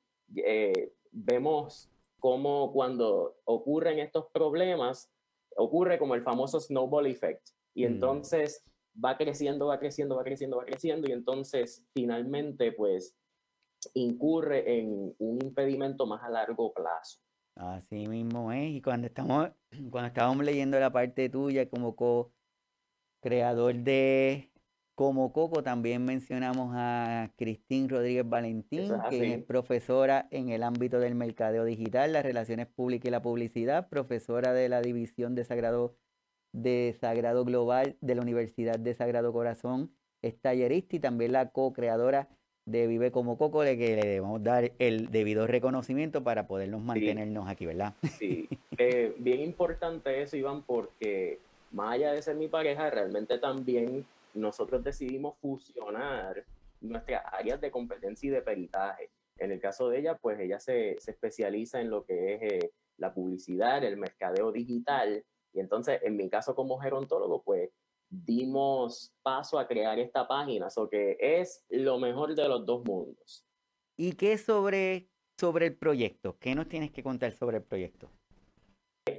vemos 1.11 1.89
cómo 2.19 2.71
cuando 2.71 3.35
ocurren 3.43 3.99
estos 3.99 4.27
problemas, 4.31 5.11
ocurre 5.57 5.99
como 5.99 6.15
el 6.15 6.23
famoso 6.23 6.59
snowball 6.59 7.07
effect 7.07 7.49
y 7.73 7.83
mm. 7.83 7.87
entonces 7.87 8.63
va 9.03 9.17
creciendo, 9.17 9.67
va 9.67 9.79
creciendo, 9.79 10.15
va 10.15 10.23
creciendo, 10.23 10.57
va 10.57 10.65
creciendo 10.65 11.09
y 11.09 11.11
entonces 11.11 11.85
finalmente 11.93 12.71
pues 12.71 13.15
incurre 13.93 14.79
en 14.79 15.13
un 15.17 15.39
impedimento 15.43 16.05
más 16.05 16.23
a 16.23 16.29
largo 16.29 16.73
plazo. 16.73 17.19
Así 17.55 18.07
mismo 18.07 18.51
es. 18.51 18.71
Y 18.71 18.81
cuando 18.81 19.07
estamos, 19.07 19.51
cuando 19.91 20.07
estábamos 20.07 20.45
leyendo 20.45 20.79
la 20.79 20.91
parte 20.91 21.29
tuya 21.29 21.69
como 21.69 21.95
co-creador 21.95 23.75
de 23.75 24.51
Como 24.95 25.33
Coco, 25.33 25.63
también 25.63 26.05
mencionamos 26.05 26.73
a 26.75 27.31
Cristín 27.35 27.89
Rodríguez 27.89 28.27
Valentín, 28.27 28.91
que 29.09 29.33
es 29.33 29.43
profesora 29.43 30.27
en 30.31 30.49
el 30.49 30.63
ámbito 30.63 30.99
del 30.99 31.15
mercadeo 31.15 31.65
digital, 31.65 32.13
las 32.13 32.23
relaciones 32.23 32.67
públicas 32.67 33.07
y 33.07 33.11
la 33.11 33.21
publicidad, 33.21 33.89
profesora 33.89 34.53
de 34.53 34.69
la 34.69 34.81
División 34.81 35.35
de 35.35 35.45
Sagrado 35.45 35.97
de 36.53 36.95
Sagrado 36.99 37.45
Global 37.45 37.97
de 38.01 38.15
la 38.15 38.21
Universidad 38.21 38.77
de 38.77 38.93
Sagrado 38.93 39.33
Corazón, 39.33 39.91
es 40.21 40.39
tallerista 40.39 40.95
y 40.95 40.99
también 40.99 41.31
la 41.31 41.49
co-creadora 41.49 42.29
de 42.65 42.87
Vive 42.87 43.11
como 43.11 43.37
Coco, 43.37 43.61
de 43.61 43.77
que 43.77 43.95
le 43.95 44.01
debemos 44.03 44.41
dar 44.43 44.71
el 44.79 45.11
debido 45.11 45.47
reconocimiento 45.47 46.23
para 46.23 46.47
podernos 46.47 46.81
mantenernos 46.81 47.47
aquí, 47.47 47.65
¿verdad? 47.65 47.93
Sí, 48.17 48.47
eh, 48.77 49.13
bien 49.17 49.41
importante 49.41 50.21
eso, 50.21 50.37
Iván, 50.37 50.63
porque 50.63 51.39
más 51.71 51.93
allá 51.93 52.13
de 52.13 52.21
ser 52.21 52.35
mi 52.35 52.47
pareja, 52.47 52.89
realmente 52.89 53.37
también 53.37 54.05
nosotros 54.33 54.83
decidimos 54.83 55.35
fusionar 55.41 56.43
nuestras 56.81 57.23
áreas 57.33 57.59
de 57.61 57.71
competencia 57.71 58.27
y 58.27 58.31
de 58.31 58.41
peritaje. 58.41 59.09
En 59.37 59.51
el 59.51 59.59
caso 59.59 59.89
de 59.89 59.99
ella, 59.99 60.15
pues 60.15 60.39
ella 60.39 60.59
se, 60.59 60.97
se 60.99 61.11
especializa 61.11 61.81
en 61.81 61.89
lo 61.89 62.05
que 62.05 62.35
es 62.35 62.41
eh, 62.43 62.71
la 62.97 63.13
publicidad, 63.13 63.83
el 63.83 63.97
mercadeo 63.97 64.51
digital, 64.51 65.23
y 65.53 65.59
entonces, 65.59 66.01
en 66.03 66.15
mi 66.17 66.29
caso 66.29 66.55
como 66.55 66.79
gerontólogo, 66.79 67.43
pues 67.43 67.69
dimos 68.25 69.13
paso 69.23 69.57
a 69.57 69.67
crear 69.67 69.97
esta 69.99 70.27
página, 70.27 70.69
so 70.69 70.89
que 70.89 71.17
es 71.19 71.65
lo 71.69 71.97
mejor 71.97 72.35
de 72.35 72.47
los 72.47 72.65
dos 72.65 72.83
mundos. 72.85 73.45
¿Y 73.97 74.13
qué 74.13 74.37
sobre, 74.37 75.09
sobre 75.37 75.67
el 75.67 75.77
proyecto? 75.77 76.37
¿Qué 76.39 76.53
nos 76.55 76.67
tienes 76.67 76.91
que 76.91 77.03
contar 77.03 77.31
sobre 77.31 77.57
el 77.57 77.63
proyecto? 77.63 78.09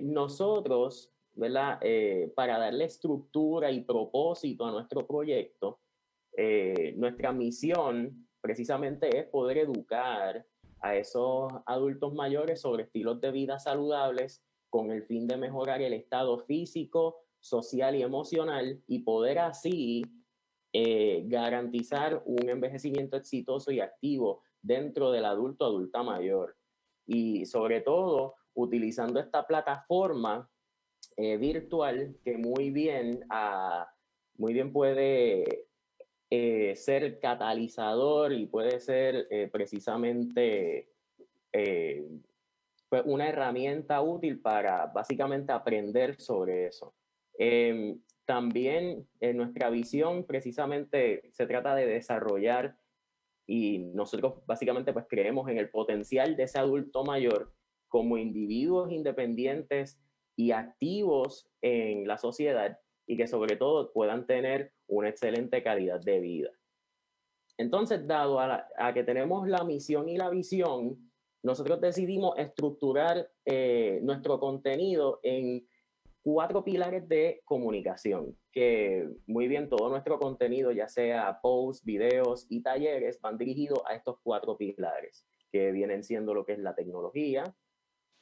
Nosotros, 0.01 1.13
¿verdad? 1.35 1.79
Eh, 1.83 2.33
para 2.35 2.59
darle 2.59 2.85
estructura 2.85 3.71
y 3.71 3.83
propósito 3.83 4.65
a 4.65 4.71
nuestro 4.71 5.07
proyecto, 5.07 5.81
eh, 6.37 6.95
nuestra 6.97 7.33
misión 7.33 8.29
precisamente 8.41 9.19
es 9.19 9.27
poder 9.27 9.59
educar 9.59 10.47
a 10.81 10.97
esos 10.97 11.53
adultos 11.67 12.15
mayores 12.15 12.61
sobre 12.61 12.85
estilos 12.85 13.21
de 13.21 13.31
vida 13.31 13.59
saludables 13.59 14.43
con 14.69 14.91
el 14.91 15.05
fin 15.05 15.27
de 15.27 15.37
mejorar 15.37 15.81
el 15.83 15.93
estado 15.93 16.39
físico, 16.41 17.24
social 17.45 17.95
y 17.95 18.03
emocional 18.03 18.83
y 18.87 19.01
poder 19.01 19.39
así 19.39 20.03
eh, 20.73 21.25
garantizar 21.27 22.23
un 22.25 22.49
envejecimiento 22.49 23.19
exitoso 23.19 23.71
y 23.71 23.81
activo 23.81 24.43
dentro 24.63 25.13
del 25.13 25.27
adulto 25.27 25.67
adulta 25.67 26.03
mayor. 26.03 26.57
Y 27.07 27.45
sobre 27.45 27.83
todo 27.83 28.37
utilizando 28.55 29.21
esta 29.21 29.47
plataforma 29.47 30.49
eh, 31.19 31.37
virtual 31.37 32.17
que 32.25 32.39
muy 32.39 32.71
bien, 32.71 33.27
ah, 33.29 33.93
muy 34.39 34.55
bien 34.55 34.73
puede 34.73 35.67
eh, 36.31 36.75
ser 36.77 37.21
catalizador 37.21 38.33
y 38.33 38.47
puede 38.47 38.81
ser 38.81 39.29
precisamente 39.53 40.89
una 43.05 43.29
herramienta 43.29 44.01
útil 44.01 44.41
para 44.41 44.87
básicamente 44.87 45.53
aprender 45.53 46.19
sobre 46.19 46.69
eso. 46.69 46.95
Em, 47.39 48.01
también 48.25 49.07
en 49.21 49.37
nuestra 49.37 49.71
visión 49.71 50.25
precisamente 50.25 51.29
se 51.33 51.47
trata 51.47 51.75
de 51.75 51.87
desarrollar 51.87 52.77
y 53.47 53.79
nosotros 53.95 54.45
básicamente 54.47 54.93
pues 54.93 55.07
creemos 55.09 55.49
en 55.51 55.59
el 55.59 55.71
potencial 55.71 56.37
de 56.37 56.45
ese 56.45 56.59
adulto 56.59 57.05
mayor 57.05 57.53
como 57.89 58.17
individuos 58.17 58.91
independientes 58.91 60.01
y 60.37 60.53
activos 60.53 61.49
en 61.61 62.09
la 62.09 62.19
sociedad 62.19 62.79
y 63.07 63.17
que 63.17 63.27
sobre 63.27 63.57
todo 63.57 63.93
puedan 63.93 64.27
tener 64.27 64.73
una 64.87 65.09
excelente 65.09 65.63
calidad 65.63 66.01
de 66.01 66.21
vida. 66.21 66.51
Entonces, 67.57 68.07
dado 68.07 68.41
a, 68.41 68.67
que 68.95 69.05
tenemos 69.05 69.47
la 69.47 69.63
misión 69.63 70.09
y 70.09 70.17
la 70.17 70.29
visión, 70.29 71.13
nosotros 71.43 71.81
decidimos 71.81 72.37
estructurar 72.39 73.31
eh, 73.45 74.01
nuestro 74.03 74.41
contenido 74.41 75.21
en 75.23 75.67
cuatro 76.25 76.65
pilares 76.65 77.09
de 77.09 77.43
comunicación, 77.45 78.37
que 78.51 79.09
muy 79.27 79.47
bien 79.47 79.69
todo 79.69 79.89
nuestro 79.91 80.19
contenido, 80.19 80.73
ya 80.73 80.89
sea 80.89 81.39
posts, 81.41 81.85
videos 81.85 82.47
y 82.49 82.63
talleres, 82.63 83.21
van 83.21 83.39
dirigidos 83.39 83.81
a 83.87 83.95
estos 83.95 84.17
cuatro 84.23 84.57
pilares, 84.57 85.27
que 85.53 85.71
vienen 85.71 86.03
siendo 86.03 86.35
lo 86.35 86.45
que 86.45 86.55
es 86.55 86.59
la 86.59 86.75
tecnología, 86.75 87.55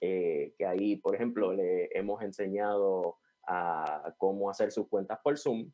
eh, 0.01 0.53
que 0.59 0.67
ahí, 0.67 0.97
por 0.97 1.15
ejemplo, 1.15 1.53
le 1.53 1.89
hemos 1.97 2.23
enseñado 2.23 3.19
a 3.47 4.13
cómo 4.19 4.51
hacer 4.51 4.73
sus 4.73 4.89
cuentas 4.89 5.21
por 5.23 5.39
Zoom 5.39 5.71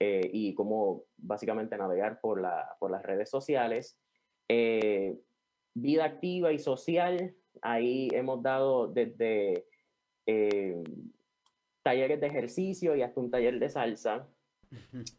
eh, 0.00 0.28
y 0.32 0.54
cómo 0.54 1.04
básicamente 1.18 1.76
navegar 1.76 2.20
por, 2.20 2.40
la, 2.40 2.74
por 2.80 2.90
las 2.90 3.02
redes 3.02 3.28
sociales 3.30 3.98
vida 5.74 6.04
activa 6.04 6.52
y 6.52 6.58
social. 6.58 7.34
Ahí 7.62 8.08
hemos 8.12 8.42
dado 8.42 8.88
desde 8.88 9.66
eh, 10.26 10.82
talleres 11.82 12.20
de 12.20 12.26
ejercicio 12.26 12.96
y 12.96 13.02
hasta 13.02 13.20
un 13.20 13.30
taller 13.30 13.58
de 13.58 13.68
salsa. 13.68 14.28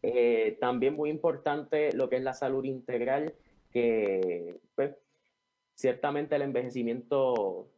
Eh, 0.02 0.56
también 0.60 0.94
muy 0.94 1.10
importante 1.10 1.92
lo 1.92 2.08
que 2.08 2.16
es 2.16 2.22
la 2.22 2.32
salud 2.32 2.64
integral, 2.64 3.34
que 3.70 4.58
pues, 4.74 4.96
ciertamente 5.74 6.36
el 6.36 6.42
envejecimiento 6.42 7.68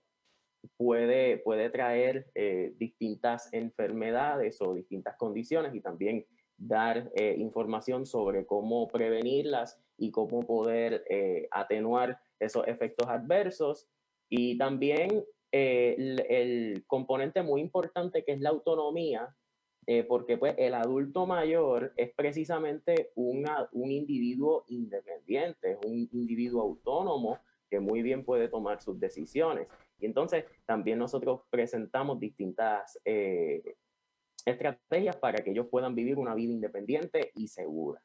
puede, 0.76 1.38
puede 1.38 1.70
traer 1.70 2.30
eh, 2.34 2.74
distintas 2.78 3.52
enfermedades 3.52 4.60
o 4.62 4.74
distintas 4.74 5.16
condiciones 5.16 5.74
y 5.74 5.80
también 5.80 6.26
dar 6.56 7.10
información 7.36 8.06
sobre 8.06 8.46
cómo 8.46 8.86
prevenirlas 8.86 9.76
y 9.98 10.12
cómo 10.12 10.40
poder 10.40 11.04
atenuar 11.50 12.20
esos 12.38 12.68
efectos 12.68 13.08
adversos 13.08 13.88
y 14.28 14.56
también 14.56 15.24
eh, 15.56 16.16
el, 16.28 16.84
componente 16.88 17.40
muy 17.44 17.60
importante 17.60 18.24
que 18.24 18.32
es 18.32 18.40
la 18.40 18.48
autonomía, 18.48 19.36
eh, 19.86 20.02
porque 20.02 20.36
pues 20.36 20.56
el 20.58 20.74
adulto 20.74 21.26
mayor 21.26 21.92
es 21.96 22.10
precisamente 22.12 23.12
una, 23.14 23.68
un 23.70 23.92
individuo 23.92 24.64
independiente, 24.66 25.70
es 25.70 25.78
un 25.86 26.08
individuo 26.10 26.60
autónomo 26.60 27.38
que 27.70 27.78
muy 27.78 28.02
bien 28.02 28.24
puede 28.24 28.48
tomar 28.48 28.82
sus 28.82 28.98
decisiones. 28.98 29.68
Y 30.00 30.06
entonces 30.06 30.44
también 30.66 30.98
nosotros 30.98 31.42
presentamos 31.50 32.18
distintas 32.18 32.98
eh, 33.04 33.76
estrategias 34.44 35.14
para 35.14 35.38
que 35.38 35.52
ellos 35.52 35.68
puedan 35.70 35.94
vivir 35.94 36.18
una 36.18 36.34
vida 36.34 36.52
independiente 36.52 37.30
y 37.36 37.46
segura. 37.46 38.02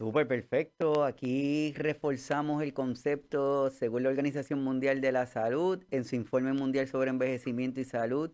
Súper 0.00 0.26
perfecto. 0.26 1.04
Aquí 1.04 1.74
reforzamos 1.76 2.62
el 2.62 2.72
concepto, 2.72 3.68
según 3.68 4.04
la 4.04 4.08
Organización 4.08 4.64
Mundial 4.64 5.02
de 5.02 5.12
la 5.12 5.26
Salud, 5.26 5.84
en 5.90 6.06
su 6.06 6.16
informe 6.16 6.54
mundial 6.54 6.88
sobre 6.88 7.10
envejecimiento 7.10 7.80
y 7.80 7.84
salud, 7.84 8.30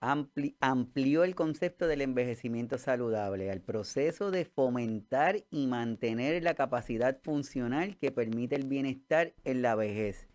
amplió 0.00 1.24
el 1.24 1.34
concepto 1.34 1.86
del 1.86 2.00
envejecimiento 2.00 2.78
saludable 2.78 3.50
al 3.50 3.60
proceso 3.60 4.30
de 4.30 4.46
fomentar 4.46 5.44
y 5.50 5.66
mantener 5.66 6.42
la 6.42 6.54
capacidad 6.54 7.20
funcional 7.22 7.98
que 7.98 8.10
permite 8.10 8.56
el 8.56 8.66
bienestar 8.66 9.34
en 9.44 9.60
la 9.60 9.74
vejez. 9.74 10.26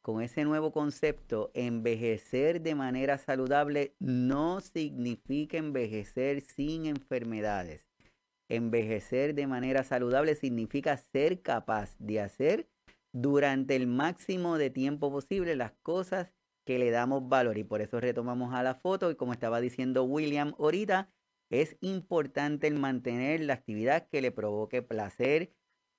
Con 0.00 0.22
ese 0.22 0.44
nuevo 0.44 0.72
concepto, 0.72 1.50
envejecer 1.52 2.62
de 2.62 2.74
manera 2.74 3.18
saludable 3.18 3.94
no 3.98 4.62
significa 4.62 5.58
envejecer 5.58 6.40
sin 6.40 6.86
enfermedades 6.86 7.91
Envejecer 8.48 9.34
de 9.34 9.46
manera 9.46 9.84
saludable 9.84 10.34
significa 10.34 10.96
ser 10.96 11.42
capaz 11.42 11.96
de 11.98 12.20
hacer 12.20 12.68
durante 13.12 13.76
el 13.76 13.86
máximo 13.86 14.58
de 14.58 14.70
tiempo 14.70 15.10
posible 15.10 15.56
las 15.56 15.72
cosas 15.82 16.32
que 16.64 16.78
le 16.78 16.90
damos 16.90 17.28
valor. 17.28 17.58
Y 17.58 17.64
por 17.64 17.80
eso 17.82 18.00
retomamos 18.00 18.54
a 18.54 18.62
la 18.62 18.74
foto 18.74 19.10
y 19.10 19.16
como 19.16 19.32
estaba 19.32 19.60
diciendo 19.60 20.04
William 20.04 20.54
ahorita, 20.58 21.10
es 21.50 21.76
importante 21.80 22.66
el 22.66 22.78
mantener 22.78 23.40
la 23.40 23.54
actividad 23.54 24.08
que 24.08 24.22
le 24.22 24.30
provoque 24.30 24.82
placer 24.82 25.52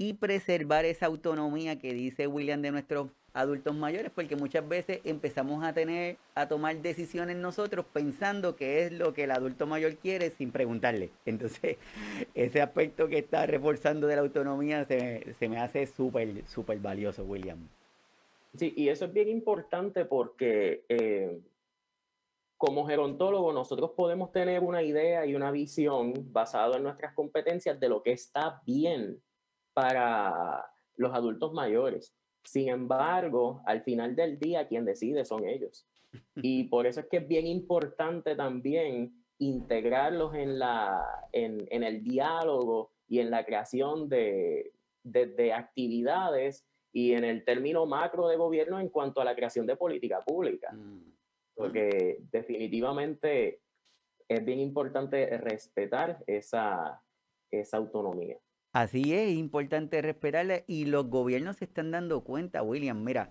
y 0.09 0.13
preservar 0.13 0.83
esa 0.83 1.05
autonomía 1.05 1.79
que 1.79 1.93
dice 1.93 2.27
William 2.27 2.61
de 2.61 2.71
nuestros 2.71 3.07
adultos 3.33 3.73
mayores, 3.73 4.11
porque 4.13 4.35
muchas 4.35 4.67
veces 4.67 4.99
empezamos 5.05 5.63
a 5.63 5.73
tener, 5.73 6.17
a 6.35 6.47
tomar 6.47 6.75
decisiones 6.81 7.37
nosotros 7.37 7.85
pensando 7.91 8.55
que 8.55 8.83
es 8.83 8.91
lo 8.91 9.13
que 9.13 9.23
el 9.23 9.31
adulto 9.31 9.65
mayor 9.65 9.95
quiere 9.95 10.29
sin 10.31 10.51
preguntarle. 10.51 11.09
Entonces, 11.25 11.77
ese 12.35 12.61
aspecto 12.61 13.07
que 13.07 13.19
está 13.19 13.45
reforzando 13.45 14.07
de 14.07 14.17
la 14.17 14.21
autonomía 14.23 14.83
se, 14.83 15.35
me 15.47 15.57
hace 15.57 15.87
súper, 15.87 16.45
súper 16.47 16.79
valioso, 16.79 17.23
William. 17.23 17.67
Sí, 18.55 18.73
y 18.75 18.89
eso 18.89 19.05
es 19.05 19.13
bien 19.13 19.29
importante 19.29 20.05
porque 20.05 20.83
eh, 20.89 21.39
como 22.57 22.85
gerontólogo 22.85 23.53
nosotros 23.53 23.91
podemos 23.91 24.31
tener 24.33 24.61
una 24.61 24.83
idea 24.83 25.25
y 25.25 25.33
una 25.33 25.49
visión 25.49 26.13
basada 26.31 26.75
en 26.75 26.83
nuestras 26.83 27.13
competencias 27.13 27.79
de 27.79 27.89
lo 27.89 28.03
que 28.03 28.11
está 28.11 28.61
bien 28.65 29.19
para 29.73 30.65
los 30.95 31.13
adultos 31.13 31.53
mayores. 31.53 32.13
Sin 32.43 32.69
embargo, 32.69 33.61
al 33.65 33.81
final 33.83 34.15
del 34.15 34.37
día, 34.37 34.67
quien 34.67 34.85
decide 34.85 35.25
son 35.25 35.45
ellos. 35.47 35.87
Y 36.35 36.65
por 36.65 36.85
eso 36.85 36.99
es 36.99 37.07
que 37.07 37.17
es 37.17 37.27
bien 37.27 37.47
importante 37.47 38.35
también 38.35 39.23
integrarlos 39.39 40.35
en, 40.35 40.59
la, 40.59 41.03
en, 41.31 41.65
en 41.71 41.83
el 41.83 42.03
diálogo 42.03 42.91
y 43.07 43.19
en 43.19 43.31
la 43.31 43.45
creación 43.45 44.09
de, 44.09 44.71
de, 45.03 45.53
actividades 45.53 46.65
y 46.91 47.13
en 47.13 47.23
el 47.23 47.43
término 47.43 47.85
macro 47.85 48.27
de 48.27 48.37
gobierno 48.37 48.79
en 48.79 48.89
cuanto 48.89 49.21
a 49.21 49.25
la 49.25 49.35
creación 49.35 49.65
de 49.65 49.75
política 49.75 50.23
pública. 50.23 50.71
Mm. 50.71 51.13
Porque 51.55 52.17
definitivamente 52.31 53.61
es 54.27 54.45
bien 54.45 54.59
importante 54.59 55.37
respetar 55.37 56.23
esa, 56.25 57.01
esa 57.51 57.77
autonomía. 57.77 58.37
Así 58.73 59.13
es, 59.13 59.29
importante 59.37 60.01
respetarla 60.01 60.63
y 60.65 60.85
los 60.85 61.07
gobiernos 61.07 61.57
se 61.57 61.65
están 61.65 61.91
dando 61.91 62.21
cuenta, 62.21 62.63
William. 62.63 63.03
Mira, 63.03 63.29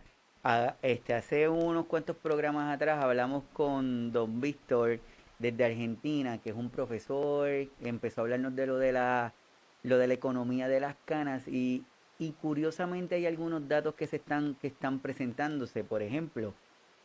este, 0.82 1.14
hace 1.14 1.48
unos 1.48 1.86
cuantos 1.86 2.14
programas 2.14 2.72
atrás 2.72 3.02
hablamos 3.02 3.42
con 3.52 4.12
don 4.12 4.40
Víctor 4.40 5.00
desde 5.40 5.64
Argentina, 5.64 6.38
que 6.38 6.50
es 6.50 6.56
un 6.56 6.70
profesor, 6.70 7.48
empezó 7.82 8.20
a 8.20 8.22
hablarnos 8.22 8.54
de 8.54 8.66
lo 8.68 8.78
de 8.78 8.92
la, 8.92 9.34
lo 9.82 9.98
de 9.98 10.06
la 10.06 10.14
economía 10.14 10.68
de 10.68 10.78
las 10.78 10.94
canas 11.04 11.48
y, 11.48 11.84
y 12.20 12.30
curiosamente 12.40 13.16
hay 13.16 13.26
algunos 13.26 13.66
datos 13.66 13.96
que 13.96 14.06
se 14.06 14.16
están, 14.16 14.54
que 14.60 14.68
están 14.68 15.00
presentándose. 15.00 15.82
Por 15.82 16.02
ejemplo, 16.02 16.54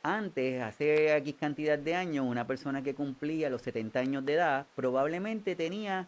antes, 0.04 0.62
hace 0.62 1.12
aquí 1.12 1.34
cantidad 1.34 1.80
de 1.80 1.96
años, 1.96 2.28
una 2.28 2.46
persona 2.46 2.84
que 2.84 2.94
cumplía 2.94 3.50
los 3.50 3.64
70 3.64 4.00
años 4.00 4.26
de 4.28 4.34
edad 4.34 4.68
probablemente 4.76 5.56
tenía 5.56 6.08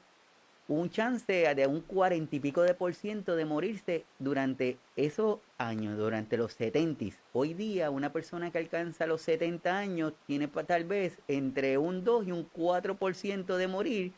un 0.70 0.92
chance 0.92 1.34
de 1.56 1.68
un 1.68 1.82
cuarenta 1.82 2.36
y 2.36 2.40
pico 2.40 2.62
de 2.62 2.76
por 2.76 2.94
ciento 2.94 3.36
de 3.36 3.44
morirse 3.44 4.06
durante 4.20 4.78
esos 4.96 5.40
años, 5.58 5.98
durante 5.98 6.38
los 6.38 6.54
70. 6.54 7.06
Hoy 7.34 7.56
día 7.56 7.90
una 7.90 8.14
persona 8.14 8.52
que 8.52 8.60
alcanza 8.60 9.08
los 9.08 9.22
70 9.22 9.76
años 9.76 10.14
tiene 10.28 10.48
tal 10.48 10.86
vez 10.86 11.18
entre 11.28 11.80
un 11.80 12.04
2 12.04 12.28
y 12.28 12.32
un 12.32 12.48
4% 12.52 13.58
de 13.58 13.68
morir 13.68 14.12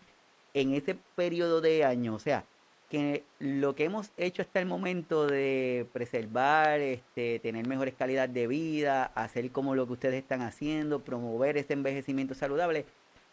en 0.53 0.73
ese 0.73 0.97
periodo 1.15 1.61
de 1.61 1.85
años. 1.85 2.15
O 2.17 2.19
sea, 2.19 2.43
que 2.89 3.23
lo 3.39 3.73
que 3.73 3.85
hemos 3.85 4.11
hecho 4.17 4.41
hasta 4.41 4.59
el 4.59 4.65
momento 4.65 5.27
de 5.27 5.87
preservar, 5.93 6.81
este, 6.81 7.39
tener 7.39 7.65
mejores 7.65 7.93
calidad 7.93 8.27
de 8.27 8.47
vida, 8.47 9.05
hacer 9.15 9.51
como 9.51 9.73
lo 9.73 9.87
que 9.87 9.93
ustedes 9.93 10.21
están 10.21 10.41
haciendo, 10.41 10.99
promover 10.99 11.57
ese 11.57 11.71
envejecimiento 11.71 12.35
saludable, 12.35 12.85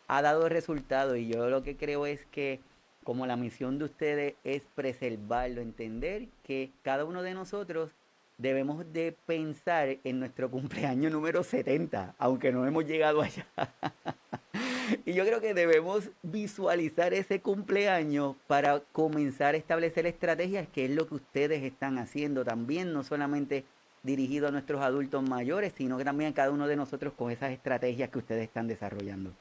ha 0.06 0.22
dado 0.22 0.48
resultado. 0.48 1.16
Y 1.16 1.26
yo 1.26 1.50
lo 1.50 1.64
que 1.64 1.76
creo 1.76 2.06
es 2.06 2.24
que 2.26 2.60
como 3.08 3.24
la 3.24 3.36
misión 3.36 3.78
de 3.78 3.86
ustedes 3.86 4.34
es 4.44 4.64
preservarlo, 4.74 5.62
entender 5.62 6.28
que 6.42 6.72
cada 6.82 7.06
uno 7.06 7.22
de 7.22 7.32
nosotros 7.32 7.90
debemos 8.36 8.92
de 8.92 9.16
pensar 9.24 9.96
en 10.04 10.20
nuestro 10.20 10.50
cumpleaños 10.50 11.10
número 11.10 11.42
70, 11.42 12.16
aunque 12.18 12.52
no 12.52 12.66
hemos 12.66 12.84
llegado 12.84 13.22
allá. 13.22 13.46
y 15.06 15.14
yo 15.14 15.24
creo 15.24 15.40
que 15.40 15.54
debemos 15.54 16.10
visualizar 16.22 17.14
ese 17.14 17.40
cumpleaños 17.40 18.36
para 18.46 18.80
comenzar 18.92 19.54
a 19.54 19.56
establecer 19.56 20.04
estrategias, 20.04 20.68
que 20.68 20.84
es 20.84 20.90
lo 20.90 21.08
que 21.08 21.14
ustedes 21.14 21.62
están 21.62 21.96
haciendo 21.96 22.44
también, 22.44 22.92
no 22.92 23.04
solamente 23.04 23.64
dirigido 24.02 24.48
a 24.48 24.50
nuestros 24.50 24.82
adultos 24.82 25.26
mayores, 25.26 25.72
sino 25.74 25.96
que 25.96 26.04
también 26.04 26.32
a 26.32 26.34
cada 26.34 26.50
uno 26.50 26.68
de 26.68 26.76
nosotros 26.76 27.14
con 27.14 27.30
esas 27.30 27.52
estrategias 27.52 28.10
que 28.10 28.18
ustedes 28.18 28.42
están 28.42 28.68
desarrollando. 28.68 29.32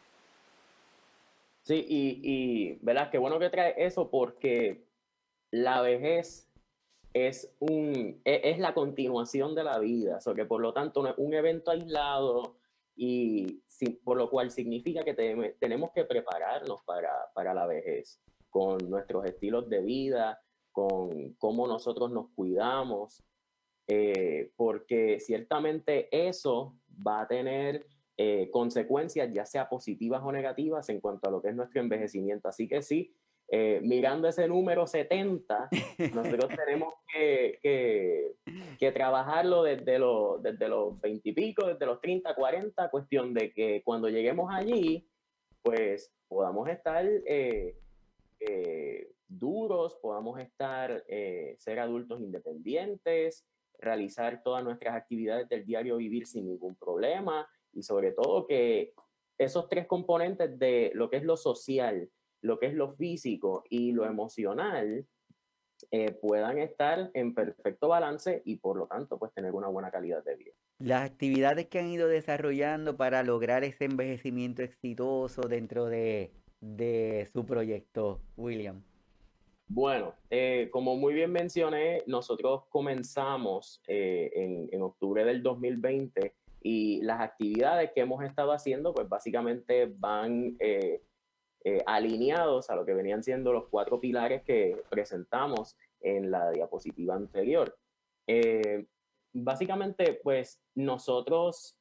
Sí, 1.68 1.86
y, 1.86 2.22
y 2.24 2.80
¿verdad? 2.82 3.12
Qué 3.12 3.18
bueno 3.18 3.40
que 3.40 3.50
trae 3.50 3.74
eso 3.76 4.10
porque 4.10 4.86
la 5.52 5.82
vejez 5.82 6.50
es, 7.12 7.54
un, 7.60 8.22
e, 8.24 8.42
es, 8.46 8.58
la 8.58 8.74
continuación 8.74 9.54
de 9.54 9.66
la 9.66 9.78
vida, 9.78 10.18
o 10.26 10.34
que 10.34 10.46
por 10.46 10.62
lo 10.62 10.72
tanto 10.72 11.04
no 11.04 11.10
es 11.10 11.18
un 11.18 11.34
evento 11.34 11.72
aislado 11.72 12.56
y 12.96 13.62
por 14.06 14.16
lo 14.16 14.30
cual 14.30 14.50
significa 14.50 15.04
que 15.04 15.14
tenemos 15.60 15.92
que 15.92 16.06
prepararnos 16.06 16.84
para, 16.86 17.12
para 17.34 17.54
la 17.54 17.68
vejez 17.68 18.22
con 18.50 18.78
nuestros 18.90 19.26
estilos 19.26 19.68
de 19.68 19.82
vida, 19.82 20.42
con 20.72 21.34
cómo 21.34 21.68
nosotros 21.68 22.10
nos 22.12 22.30
cuidamos, 22.30 23.22
eh, 23.90 24.54
porque 24.56 25.20
ciertamente 25.20 26.08
eso 26.30 26.78
va 27.06 27.24
a 27.24 27.28
tener 27.28 27.86
eh, 28.20 28.50
consecuencias, 28.50 29.32
ya 29.32 29.46
sea 29.46 29.70
positivas 29.70 30.24
o 30.24 30.32
negativas, 30.32 30.90
en 30.90 31.00
cuanto 31.00 31.28
a 31.28 31.32
lo 31.32 31.40
que 31.40 31.50
es 31.50 31.56
nuestro 31.56 31.82
envejecimiento. 31.82 32.48
Así 32.48 32.68
que 32.68 32.82
sí, 32.82 33.14
eh, 33.48 33.80
mirando 33.84 34.28
ese 34.28 34.48
número 34.48 34.88
70, 34.88 35.70
nosotros 36.16 36.50
tenemos 36.66 36.96
que, 37.14 37.60
que, 38.80 38.92
trabajarlo 38.92 39.62
desde 39.62 40.00
los, 40.00 40.42
desde 40.42 40.68
los 40.68 41.00
20 41.00 41.30
y 41.30 41.32
pico, 41.34 41.68
desde 41.68 41.86
los 41.86 42.02
30, 42.02 42.34
40, 42.34 42.90
cuestión 42.90 43.36
de 43.36 43.54
que 43.54 43.84
cuando 43.86 44.10
lleguemos 44.10 44.52
allí, 44.52 45.08
pues 45.62 46.12
podamos 46.28 46.68
estar 46.70 47.06
eh, 47.28 47.76
duros, 49.28 49.96
podamos 50.02 50.40
estar, 50.40 51.04
ser 51.06 51.80
adultos 51.80 52.20
independientes, 52.20 53.46
realizar 53.78 54.42
todas 54.42 54.64
nuestras 54.64 54.96
actividades 54.96 55.48
del 55.50 55.68
diario 55.68 55.98
vivir 55.98 56.26
sin 56.26 56.48
ningún 56.48 56.76
problema, 56.76 57.48
y 57.74 57.84
sobre 57.84 58.12
todo 58.12 58.48
que 58.48 58.94
esos 59.38 59.70
tres 59.70 59.88
componentes 59.88 60.58
de 60.58 60.92
lo 60.94 61.10
que 61.10 61.18
es 61.18 61.24
lo 61.24 61.38
social, 61.38 62.10
lo 62.42 62.60
que 62.60 62.68
es 62.68 62.74
lo 62.74 62.94
físico 62.96 63.64
y 63.70 63.92
lo 63.92 64.06
emocional 64.06 65.06
eh, 65.92 66.12
puedan 66.12 66.58
estar 66.58 67.12
en 67.14 67.36
perfecto 67.36 67.88
balance 67.88 68.42
y 68.46 68.56
por 68.56 68.78
lo 68.78 68.88
tanto 68.88 69.20
pues 69.20 69.32
tener 69.34 69.54
una 69.54 69.68
buena 69.68 69.92
calidad 69.92 70.24
de 70.24 70.36
vida. 70.36 70.54
Las 70.80 71.10
actividades 71.10 71.68
que 71.68 71.80
han 71.80 71.88
ido 71.88 72.08
desarrollando 72.08 72.98
para 72.98 73.24
lograr 73.24 73.64
ese 73.64 73.86
envejecimiento 73.86 74.64
exitoso 74.64 75.42
dentro 75.44 75.86
de, 75.86 76.32
su 77.32 77.46
proyecto, 77.46 78.22
William. 78.36 78.82
Bueno, 79.68 80.16
eh, 80.30 80.70
como 80.72 80.96
muy 80.96 81.14
bien 81.14 81.32
mencioné, 81.32 82.04
nosotros 82.08 82.64
comenzamos 82.70 83.82
eh, 83.88 84.32
en, 84.34 84.70
en 84.72 84.82
octubre 84.82 85.26
del 85.26 85.44
2020 85.44 86.34
y 86.62 87.02
las 87.02 87.22
actividades 87.22 87.92
que 87.94 88.02
hemos 88.02 88.24
estado 88.24 88.52
haciendo, 88.52 88.94
pues 88.94 89.08
básicamente 89.08 89.86
van 89.98 90.56
eh, 90.60 91.02
eh, 91.64 91.84
alineados 91.86 92.70
a 92.70 92.76
lo 92.76 92.86
que 92.86 92.94
venían 92.94 93.24
siendo 93.24 93.54
los 93.54 93.68
cuatro 93.68 94.00
pilares 94.00 94.44
que 94.44 94.82
presentamos 94.90 95.78
en 96.02 96.32
la 96.32 96.52
diapositiva 96.52 97.16
anterior. 97.16 97.78
Eh, 98.28 98.86
básicamente, 99.34 100.20
pues 100.24 100.62
nosotros, 100.76 101.78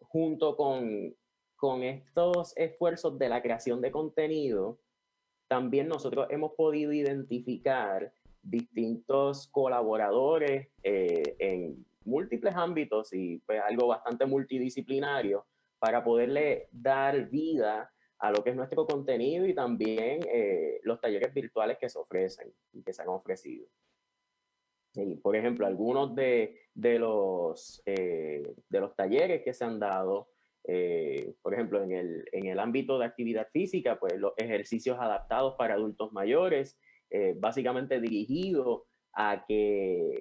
junto 0.00 0.56
con, 0.56 1.14
con 1.56 1.82
estos 1.82 2.56
esfuerzos 2.56 3.18
de 3.18 3.28
la 3.28 3.42
creación 3.42 3.80
de 3.80 3.90
contenido, 3.90 4.78
también 5.48 5.88
nosotros 5.88 6.26
hemos 6.30 6.52
podido 6.52 6.92
identificar 6.92 8.12
distintos 8.42 9.48
colaboradores 9.48 10.68
en 10.82 11.84
múltiples 12.06 12.54
ámbitos 12.54 13.12
y 13.12 13.38
pues 13.46 13.60
algo 13.60 13.88
bastante 13.88 14.26
multidisciplinario 14.26 15.46
para 15.78 16.02
poderle 16.02 16.68
dar 16.72 17.28
vida 17.28 17.92
a 18.18 18.30
lo 18.30 18.42
que 18.42 18.50
es 18.50 18.56
nuestro 18.56 18.86
contenido 18.86 19.46
y 19.46 19.54
también 19.54 20.20
eh, 20.32 20.80
los 20.82 21.00
talleres 21.00 21.34
virtuales 21.34 21.76
que 21.78 21.88
se 21.88 21.98
ofrecen 21.98 22.52
y 22.72 22.82
que 22.82 22.92
se 22.92 23.02
han 23.02 23.08
ofrecido. 23.08 23.66
Y, 24.94 25.16
por 25.16 25.36
ejemplo, 25.36 25.66
algunos 25.66 26.14
de, 26.14 26.58
de 26.72 26.98
los, 26.98 27.82
eh, 27.84 28.54
de 28.70 28.80
los 28.80 28.96
talleres 28.96 29.42
que 29.42 29.52
se 29.52 29.64
han 29.64 29.78
dado, 29.78 30.30
eh, 30.64 31.34
por 31.42 31.52
ejemplo, 31.52 31.82
en 31.82 31.92
el, 31.92 32.24
en 32.32 32.46
el 32.46 32.58
ámbito 32.58 32.98
de 32.98 33.04
actividad 33.04 33.48
física, 33.52 33.98
pues 33.98 34.14
los 34.16 34.32
ejercicios 34.38 34.98
adaptados 34.98 35.54
para 35.58 35.74
adultos 35.74 36.12
mayores, 36.12 36.78
básicamente 37.36 38.00
dirigidos 38.00 38.82
a 39.12 39.44
que 39.46 40.15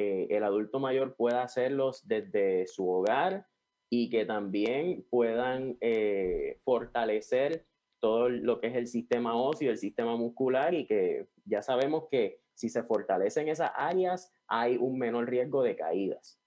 eh, 0.00 0.28
el 0.30 0.44
adulto 0.44 0.78
mayor 0.78 1.16
pueda 1.16 1.42
hacerlos 1.42 2.06
desde 2.06 2.68
su 2.68 2.88
hogar 2.88 3.48
y 3.90 4.10
que 4.10 4.24
también 4.24 5.04
puedan 5.10 5.76
eh, 5.80 6.60
fortalecer 6.62 7.66
todo 7.98 8.28
lo 8.28 8.60
que 8.60 8.68
es 8.68 8.76
el 8.76 8.86
sistema 8.86 9.34
óseo, 9.34 9.72
el 9.72 9.76
sistema 9.76 10.14
muscular 10.14 10.72
y 10.72 10.86
que 10.86 11.26
ya 11.44 11.62
sabemos 11.62 12.04
que 12.12 12.38
si 12.54 12.68
se 12.68 12.84
fortalecen 12.84 13.48
esas 13.48 13.72
áreas 13.74 14.32
hay 14.46 14.76
un 14.76 15.00
menor 15.00 15.28
riesgo 15.28 15.64
de 15.64 15.74
caídas. 15.74 16.40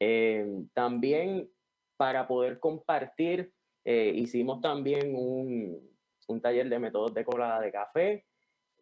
Eh, 0.00 0.46
también 0.74 1.48
para 1.96 2.28
poder 2.28 2.60
compartir, 2.60 3.54
hicimos 3.86 4.60
también 4.60 5.16
un, 5.16 5.80
un, 6.26 6.40
taller 6.42 6.68
de 6.68 6.78
métodos 6.78 7.14
de 7.14 7.24
colada 7.24 7.58
de 7.58 7.72
café 7.72 8.27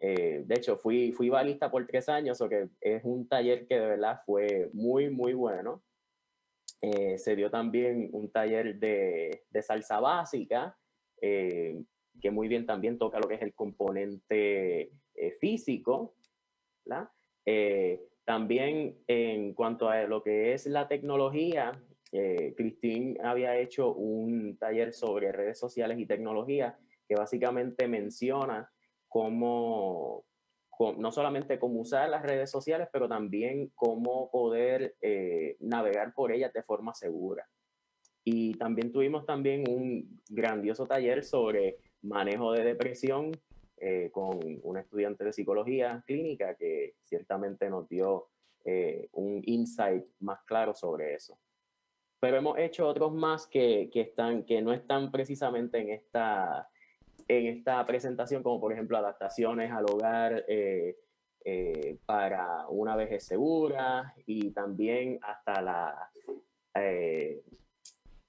eh, 0.00 0.42
de 0.46 0.54
hecho, 0.54 0.76
fui, 0.76 1.12
fui 1.12 1.28
balista 1.28 1.70
por 1.70 1.86
tres 1.86 2.08
años, 2.08 2.40
o 2.40 2.48
que 2.48 2.68
es 2.80 3.04
un 3.04 3.28
taller 3.28 3.66
que 3.66 3.78
de 3.78 3.86
verdad 3.86 4.20
fue 4.24 4.70
muy, 4.72 5.10
muy 5.10 5.34
bueno. 5.34 5.82
Eh, 6.82 7.18
se 7.18 7.34
dio 7.34 7.50
también 7.50 8.10
un 8.12 8.30
taller 8.30 8.78
de, 8.78 9.44
de 9.48 9.62
salsa 9.62 9.98
básica, 10.00 10.76
eh, 11.20 11.82
que 12.20 12.30
muy 12.30 12.48
bien 12.48 12.66
también 12.66 12.98
toca 12.98 13.18
lo 13.18 13.28
que 13.28 13.34
es 13.34 13.42
el 13.42 13.54
componente 13.54 14.92
físico. 15.40 16.14
también 18.24 18.98
en 19.06 19.54
cuanto 19.54 19.88
a 19.88 20.02
lo 20.02 20.22
que 20.22 20.52
es 20.52 20.66
la 20.66 20.88
tecnología, 20.88 21.72
Cristín 22.56 23.18
había 23.22 23.56
hecho 23.58 23.94
un 23.94 24.56
taller 24.58 24.92
sobre 24.92 25.32
redes 25.32 25.58
sociales 25.58 25.98
y 25.98 26.06
tecnología 26.06 26.78
que 27.08 27.14
básicamente 27.14 27.88
menciona 27.88 28.70
cómo, 29.08 30.24
no 30.98 31.12
solamente 31.12 31.58
cómo 31.58 31.80
usar 31.80 32.08
las 32.08 32.22
redes 32.22 32.50
sociales, 32.50 32.88
pero 32.92 33.08
también 33.08 33.72
cómo 33.74 34.30
poder 34.30 34.96
eh, 35.00 35.56
navegar 35.60 36.12
por 36.14 36.32
ellas 36.32 36.52
de 36.52 36.62
forma 36.62 36.94
segura. 36.94 37.46
Y 38.24 38.54
también 38.54 38.92
tuvimos 38.92 39.24
también 39.24 39.64
un 39.68 40.20
grandioso 40.28 40.86
taller 40.86 41.24
sobre 41.24 41.78
manejo 42.02 42.52
de 42.52 42.64
depresión 42.64 43.32
eh, 43.78 44.10
con 44.10 44.40
un 44.62 44.78
estudiante 44.78 45.22
de 45.24 45.32
psicología 45.32 46.02
clínica 46.06 46.54
que 46.56 46.94
ciertamente 47.04 47.68
nos 47.68 47.88
dio 47.88 48.28
eh, 48.64 49.08
un 49.12 49.42
insight 49.44 50.04
más 50.20 50.42
claro 50.44 50.74
sobre 50.74 51.14
eso. 51.14 51.38
Pero 52.18 52.38
hemos 52.38 52.58
hecho 52.58 52.88
otros 52.88 53.12
más 53.12 53.46
que, 53.46 53.90
que, 53.92 54.00
están, 54.00 54.44
que 54.44 54.60
no 54.62 54.72
están 54.72 55.12
precisamente 55.12 55.78
en 55.78 55.90
esta, 55.90 56.68
en 57.28 57.46
esta 57.46 57.84
presentación, 57.86 58.42
como 58.42 58.60
por 58.60 58.72
ejemplo 58.72 58.96
adaptaciones 58.96 59.72
al 59.72 59.84
hogar 59.84 60.44
eh, 60.48 60.96
eh, 61.44 61.98
para 62.06 62.66
una 62.68 62.96
vejez 62.96 63.24
segura 63.24 64.14
y 64.26 64.50
también 64.50 65.18
hasta 65.22 65.62
la, 65.62 66.10
eh, 66.74 67.42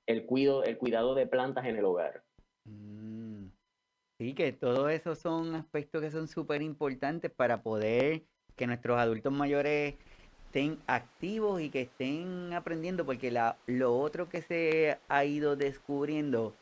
el, 0.05 0.25
cuido, 0.25 0.63
el 0.63 0.77
cuidado 0.77 1.15
de 1.15 1.27
plantas 1.27 1.65
en 1.65 1.77
el 1.77 1.85
hogar. 1.85 2.23
Mm. 2.65 3.47
Sí, 4.19 4.33
que 4.33 4.51
todo 4.51 4.89
eso 4.89 5.15
son 5.15 5.53
aspectos 5.55 6.01
que 6.01 6.09
son 6.09 6.27
súper 6.27 6.61
importantes 6.63 7.31
para 7.31 7.61
poder 7.61 8.23
que 8.55 8.65
nuestros 8.65 8.97
adultos 8.97 9.31
mayores 9.31 9.93
estén 10.45 10.79
activos 10.87 11.61
y 11.61 11.69
que 11.69 11.81
estén 11.81 12.51
aprendiendo, 12.53 13.05
porque 13.05 13.29
la, 13.29 13.57
lo 13.67 13.95
otro 13.97 14.27
que 14.27 14.41
se 14.41 14.97
ha 15.07 15.23
ido 15.23 15.55
descubriendo 15.55 16.55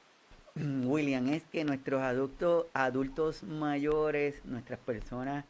William, 0.58 1.28
es 1.28 1.44
que 1.44 1.66
nuestros 1.66 2.02
adultos, 2.02 2.68
adultos 2.74 3.44
mayores, 3.44 4.44
nuestras 4.46 4.80
personas 4.80 5.44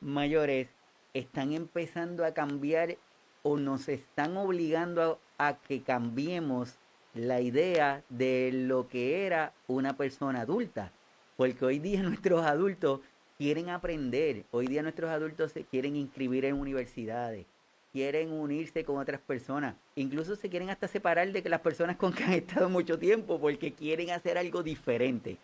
mayores, 0.00 0.68
están 1.14 1.52
empezando 1.52 2.24
a 2.24 2.34
cambiar 2.34 2.96
o 3.44 3.56
nos 3.56 3.88
están 3.88 4.36
obligando 4.36 5.20
a, 5.38 5.48
a, 5.48 5.58
que 5.58 5.82
cambiemos 5.82 6.78
la 7.14 7.40
idea 7.40 8.02
de 8.08 8.50
lo 8.52 8.88
que 8.88 9.26
era 9.26 9.52
una 9.68 9.96
persona 9.96 10.40
adulta. 10.40 10.90
Porque 11.36 11.64
hoy 11.64 11.78
día 11.78 12.02
nuestros 12.02 12.44
adultos 12.44 13.00
quieren 13.38 13.68
aprender, 13.68 14.44
hoy 14.50 14.66
día 14.66 14.82
nuestros 14.82 15.10
adultos 15.10 15.52
se 15.52 15.64
quieren 15.64 15.94
inscribir 15.94 16.46
en 16.46 16.58
universidades, 16.58 17.46
quieren 17.92 18.32
unirse 18.32 18.84
con 18.84 18.98
otras 18.98 19.20
personas. 19.20 19.74
Incluso 19.94 20.34
se 20.34 20.48
quieren 20.48 20.70
hasta 20.70 20.88
separar 20.88 21.30
de 21.30 21.42
que 21.42 21.48
las 21.48 21.60
personas 21.60 21.96
con 21.96 22.12
que 22.12 22.24
han 22.24 22.32
estado 22.32 22.68
mucho 22.68 22.98
tiempo 22.98 23.38
porque 23.38 23.72
quieren 23.72 24.10
hacer 24.10 24.38
algo 24.38 24.62
diferente. 24.62 25.36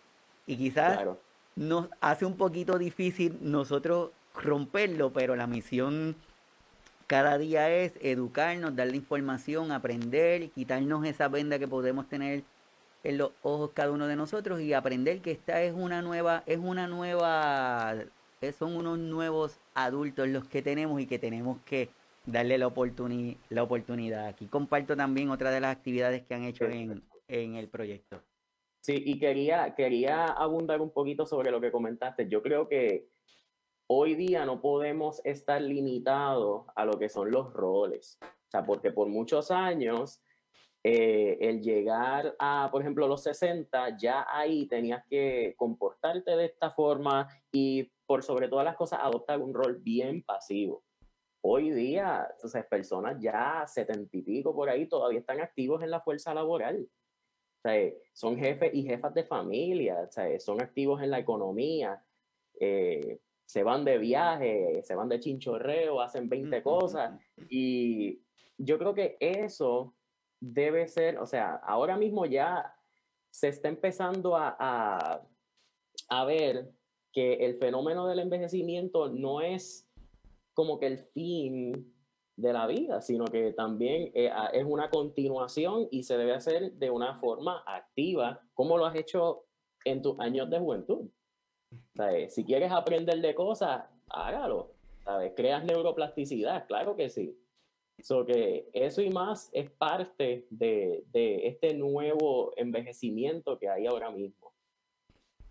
Y 0.47 0.57
quizás 0.57 0.99
nos 1.55 1.89
hace 2.01 2.25
un 2.25 2.37
poquito 2.37 2.77
difícil 2.79 3.37
nosotros 3.41 4.11
romperlo, 4.33 5.13
pero 5.13 5.35
la 5.35 5.47
misión 5.47 6.15
cada 7.07 7.37
día 7.37 7.69
es 7.71 7.93
educarnos, 8.01 8.75
darle 8.75 8.95
información, 8.95 9.71
aprender, 9.71 10.49
quitarnos 10.51 11.05
esa 11.05 11.27
venda 11.27 11.59
que 11.59 11.67
podemos 11.67 12.07
tener 12.07 12.43
en 13.03 13.17
los 13.17 13.31
ojos 13.41 13.71
cada 13.73 13.91
uno 13.91 14.07
de 14.07 14.15
nosotros 14.15 14.59
y 14.61 14.73
aprender 14.73 15.21
que 15.21 15.31
esta 15.31 15.61
es 15.61 15.73
una 15.73 16.01
nueva, 16.01 16.43
es 16.45 16.59
una 16.59 16.87
nueva, 16.87 17.95
son 18.57 18.75
unos 18.75 18.99
nuevos 18.99 19.57
adultos 19.73 20.27
los 20.27 20.47
que 20.47 20.61
tenemos 20.61 21.01
y 21.01 21.05
que 21.05 21.19
tenemos 21.19 21.57
que 21.65 21.89
darle 22.31 22.57
la, 22.57 22.71
la 23.49 23.63
oportunidad. 23.63 24.27
Aquí 24.27 24.47
comparto 24.47 24.95
también 24.95 25.29
otra 25.29 25.51
de 25.51 25.61
las 25.61 25.75
actividades 25.75 26.23
que 26.23 26.33
han 26.33 26.43
hecho 26.43 26.65
en, 26.65 27.03
el 27.27 27.69
proyecto. 27.69 28.21
Sí, 28.81 28.95
y 29.05 29.19
quería, 29.19 29.75
quería 29.75 30.25
abundar 30.25 30.81
un 30.81 30.91
poquito 30.91 31.25
sobre 31.25 31.51
lo 31.51 31.61
que 31.61 31.71
comentaste. 31.71 32.27
Yo 32.27 32.41
creo 32.41 32.67
que 32.67 33.09
hoy 33.87 34.15
día 34.15 34.45
no 34.45 34.61
podemos 34.61 35.21
estar 35.25 35.61
limitados 35.61 36.65
a 36.75 36.85
lo 36.85 36.97
que 36.97 37.09
son 37.09 37.29
los 37.29 37.53
roles. 37.53 38.17
O 38.21 38.51
sea, 38.51 38.65
porque 38.65 38.91
por 38.91 39.07
muchos 39.07 39.51
años 39.51 40.23
eh, 40.83 41.37
el 41.41 41.61
llegar 41.61 42.35
a, 42.39 42.69
por 42.71 42.81
ejemplo, 42.81 43.07
los 43.07 43.23
60, 43.23 43.97
ya 43.97 44.25
ahí 44.31 44.65
tenías 44.67 45.03
que 45.07 45.53
comportarte 45.57 46.35
de 46.35 46.45
esta 46.45 46.71
forma 46.71 47.27
y 47.51 47.91
por 48.05 48.23
sobre 48.23 48.47
todas 48.47 48.65
las 48.65 48.75
cosas 48.75 48.99
adoptar 49.03 49.39
un 49.39 49.53
rol 49.53 49.77
bien 49.81 50.23
pasivo. 50.23 50.83
Hoy 51.41 51.71
día, 51.71 52.27
entonces, 52.33 52.65
personas 52.65 53.17
ya 53.21 53.65
setenta 53.65 54.17
y 54.17 54.21
pico 54.21 54.53
por 54.53 54.69
ahí 54.69 54.87
todavía 54.87 55.19
están 55.19 55.39
activos 55.39 55.81
en 55.81 55.91
la 55.91 56.01
fuerza 56.01 56.33
laboral. 56.33 56.87
O 57.59 57.61
sea, 57.61 57.91
son 58.13 58.37
jefes 58.37 58.71
y 58.73 58.83
jefas 58.83 59.13
de 59.13 59.23
familia, 59.23 60.05
o 60.07 60.11
sea, 60.11 60.39
son 60.39 60.61
activos 60.61 61.01
en 61.01 61.11
la 61.11 61.19
economía, 61.19 62.03
eh, 62.59 63.19
se 63.45 63.63
van 63.63 63.83
de 63.83 63.97
viaje, 63.97 64.81
se 64.83 64.95
van 64.95 65.09
de 65.09 65.19
chinchorreo, 65.19 66.01
hacen 66.01 66.29
20 66.29 66.61
cosas. 66.61 67.19
Y 67.49 68.21
yo 68.57 68.77
creo 68.77 68.93
que 68.93 69.17
eso 69.19 69.95
debe 70.39 70.87
ser, 70.87 71.17
o 71.19 71.25
sea, 71.25 71.55
ahora 71.55 71.97
mismo 71.97 72.25
ya 72.25 72.75
se 73.31 73.47
está 73.47 73.69
empezando 73.69 74.37
a, 74.37 74.55
a, 74.59 75.21
a 76.09 76.25
ver 76.25 76.69
que 77.11 77.45
el 77.45 77.57
fenómeno 77.57 78.07
del 78.07 78.19
envejecimiento 78.19 79.09
no 79.09 79.41
es 79.41 79.88
como 80.59 80.77
que 80.77 80.87
el 80.87 80.97
fin 80.97 81.95
de 82.35 82.51
la 82.51 82.67
vida, 82.67 83.01
sino 83.01 83.23
que 83.23 83.53
también 83.53 84.11
eh, 84.13 84.29
es 84.51 84.65
una 84.65 84.89
continuación 84.89 85.87
y 85.89 86.03
se 86.03 86.17
debe 86.17 86.33
hacer 86.33 86.73
de 86.73 86.89
una 86.89 87.17
forma 87.21 87.63
activa, 87.65 88.41
como 88.53 88.77
lo 88.77 88.85
has 88.85 88.97
hecho 88.97 89.45
en 89.85 90.01
tus 90.01 90.19
años 90.19 90.49
de 90.49 90.59
juventud. 90.59 91.09
Si 92.27 92.43
quieres 92.43 92.73
aprender 92.73 93.21
de 93.21 93.33
cosas, 93.33 93.85
hágalo. 94.09 94.73
¿sabes? 95.05 95.31
Creas 95.33 95.63
neuroplasticidad, 95.63 96.67
claro 96.67 96.97
que 96.97 97.09
sí. 97.09 97.39
So 98.03 98.25
que 98.25 98.69
eso 98.73 99.01
y 99.01 99.11
más 99.11 99.49
es 99.53 99.71
parte 99.71 100.45
de, 100.49 101.05
de 101.13 101.47
este 101.47 101.73
nuevo 101.73 102.51
envejecimiento 102.57 103.57
que 103.57 103.69
hay 103.69 103.85
ahora 103.85 104.11
mismo. 104.11 104.48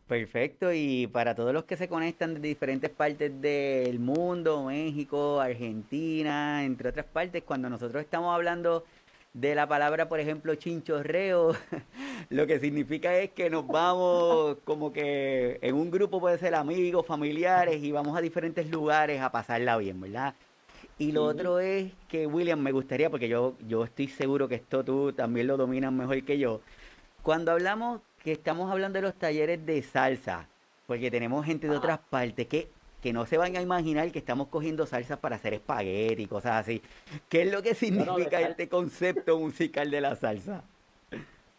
Perfecto, 0.09 0.73
y 0.73 1.07
para 1.07 1.35
todos 1.35 1.53
los 1.53 1.65
que 1.65 1.77
se 1.77 1.87
conectan 1.87 2.33
de 2.33 2.41
diferentes 2.41 2.89
partes 2.89 3.43
del 3.43 3.99
mundo, 3.99 4.65
México, 4.65 5.39
Argentina, 5.39 6.65
entre 6.65 6.89
otras 6.89 7.05
partes, 7.05 7.43
cuando 7.43 7.69
nosotros 7.69 8.03
estamos 8.03 8.35
hablando 8.35 8.85
de 9.35 9.55
la 9.55 9.69
palabra, 9.69 10.09
por 10.09 10.19
ejemplo, 10.19 10.55
chinchorreo, 10.55 11.53
lo 12.31 12.47
que 12.47 12.59
significa 12.59 13.19
es 13.19 13.33
que 13.33 13.51
nos 13.51 13.67
vamos 13.67 14.57
como 14.65 14.95
que 14.95 15.59
en 15.61 15.75
un 15.75 15.91
grupo 15.91 16.21
puede 16.21 16.39
ser 16.39 16.55
amigos, 16.55 17.05
familiares, 17.05 17.83
y 17.83 17.93
vamos 17.93 18.17
a 18.17 18.23
diferentes 18.23 18.71
lugares 18.71 19.21
a 19.21 19.31
pasarla 19.31 19.77
bien, 19.77 20.01
¿verdad? 20.01 20.35
Y 20.97 21.13
lo 21.13 21.25
otro 21.25 21.61
es 21.61 21.93
que, 22.09 22.27
William, 22.27 22.61
me 22.61 22.73
gustaría, 22.73 23.11
porque 23.11 23.29
yo, 23.29 23.57
yo 23.69 23.85
estoy 23.85 24.09
seguro 24.09 24.49
que 24.49 24.55
esto 24.55 24.83
tú 24.83 25.13
también 25.13 25.49
lo 25.49 25.59
dominas 25.59 25.93
mejor 25.93 26.23
que 26.25 26.39
yo, 26.39 26.63
cuando 27.23 27.53
hablamos 27.53 28.01
que 28.29 28.33
estamos 28.33 28.71
hablando 28.71 28.99
de 28.99 29.03
los 29.05 29.15
talleres 29.15 29.65
de 29.65 29.83
salsa, 29.83 30.47
porque 30.87 31.11
tenemos 31.11 31.47
gente 31.47 31.67
de 31.67 31.75
otras 31.75 31.99
partes 32.11 32.47
que, 32.47 32.69
que 33.01 33.11
no 33.11 33.25
se 33.25 33.39
van 33.39 33.57
a 33.57 33.63
imaginar 33.63 34.13
que 34.13 34.19
estamos 34.19 34.49
cogiendo 34.49 34.85
salsa 34.85 35.17
para 35.17 35.37
hacer 35.37 35.55
espagueti 35.55 36.25
y 36.25 36.27
cosas 36.27 36.61
así. 36.61 36.83
¿Qué 37.31 37.43
es 37.43 37.51
lo 37.51 37.63
que 37.63 37.75
significa 37.75 38.43
este 38.43 38.69
concepto 38.69 39.39
musical 39.39 39.91
de 39.91 40.03
la 40.03 40.15
salsa? 40.15 40.63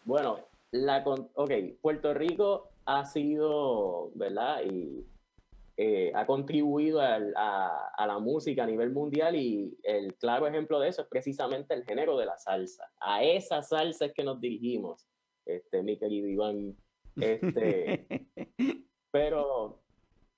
Bueno, 0.04 0.38
la 0.70 1.02
ok, 1.04 1.50
Puerto 1.82 2.14
Rico 2.14 2.68
ha 2.86 3.04
sido, 3.04 4.12
¿verdad? 4.14 4.62
Y 4.62 5.04
eh, 5.76 6.12
ha 6.14 6.24
contribuido 6.24 7.00
a, 7.00 7.18
la 7.18 8.18
música 8.20 8.62
a 8.62 8.66
nivel 8.66 8.90
mundial 8.90 9.34
y 9.34 9.76
el 9.82 10.14
claro 10.14 10.46
ejemplo 10.46 10.78
de 10.78 10.88
eso 10.88 11.02
es 11.02 11.08
precisamente 11.08 11.74
el 11.74 11.84
género 11.84 12.16
de 12.16 12.26
la 12.26 12.38
salsa. 12.38 12.84
A 13.00 13.24
esa 13.24 13.60
salsa 13.62 14.04
es 14.04 14.12
que 14.12 14.22
nos 14.22 14.40
dirigimos, 14.40 15.09
este, 15.56 15.82
mi 15.82 15.98
querido 15.98 16.28
Iván. 16.28 16.76
Este, 17.16 18.06
pero 19.10 19.80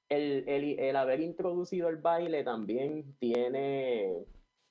el, 0.09 0.44
el, 0.48 0.96
haber 0.96 1.20
introducido 1.20 1.88
el 1.88 1.96
baile 1.96 2.44
también 2.44 3.16
tiene 3.18 4.27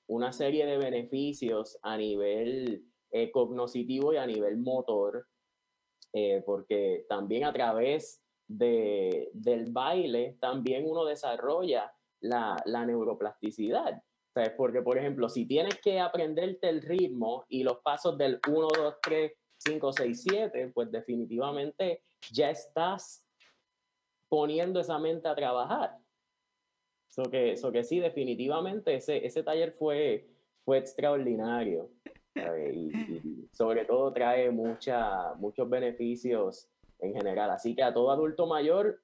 una 0.07 0.31
serie 0.31 0.65
de 0.65 0.77
beneficios 0.77 1.79
a 1.81 1.97
nivel 1.97 2.85
eh, 3.11 3.31
cognoscitivo 3.31 4.13
y 4.13 4.17
a 4.17 4.25
nivel 4.25 4.57
motor, 4.57 5.27
eh, 6.13 6.43
porque 6.45 7.05
también 7.09 7.45
a 7.45 7.53
través 7.53 8.21
de, 8.47 9.29
del 9.33 9.71
baile 9.71 10.37
también 10.39 10.85
uno 10.87 11.05
desarrolla 11.05 11.91
la, 12.19 12.61
la 12.65 12.85
neuroplasticidad. 12.85 14.01
porque, 14.57 14.81
por 14.81 14.97
ejemplo, 14.97 15.27
si 15.27 15.45
tienes 15.45 15.79
que 15.81 15.99
aprenderte 15.99 16.69
el 16.69 16.81
ritmo 16.81 17.45
y 17.49 17.63
los 17.63 17.79
pasos 17.79 18.17
del 18.17 18.39
1, 18.47 18.67
2, 18.77 18.95
3, 19.01 19.31
5, 19.63 19.93
6, 19.93 20.23
7, 20.23 20.71
pues 20.73 20.91
definitivamente 20.91 22.01
ya 22.31 22.49
estás 22.49 23.23
poniendo 24.27 24.79
esa 24.79 24.97
mente 24.97 25.27
a 25.27 25.35
trabajar. 25.35 25.97
Eso 27.09 27.23
que, 27.29 27.55
que 27.73 27.83
sí, 27.83 27.99
definitivamente 27.99 28.95
ese, 28.95 29.25
ese 29.25 29.43
taller 29.43 29.73
fue, 29.73 30.27
fue 30.63 30.77
extraordinario. 30.77 31.89
Y, 32.73 33.49
sobre 33.51 33.83
todo 33.83 34.13
trae 34.13 34.49
mucha, 34.49 35.33
muchos 35.35 35.69
beneficios 35.69 36.69
en 36.99 37.13
general. 37.13 37.51
Así 37.51 37.75
que 37.75 37.83
a 37.83 37.93
todo 37.93 38.09
adulto 38.09 38.47
mayor, 38.47 39.01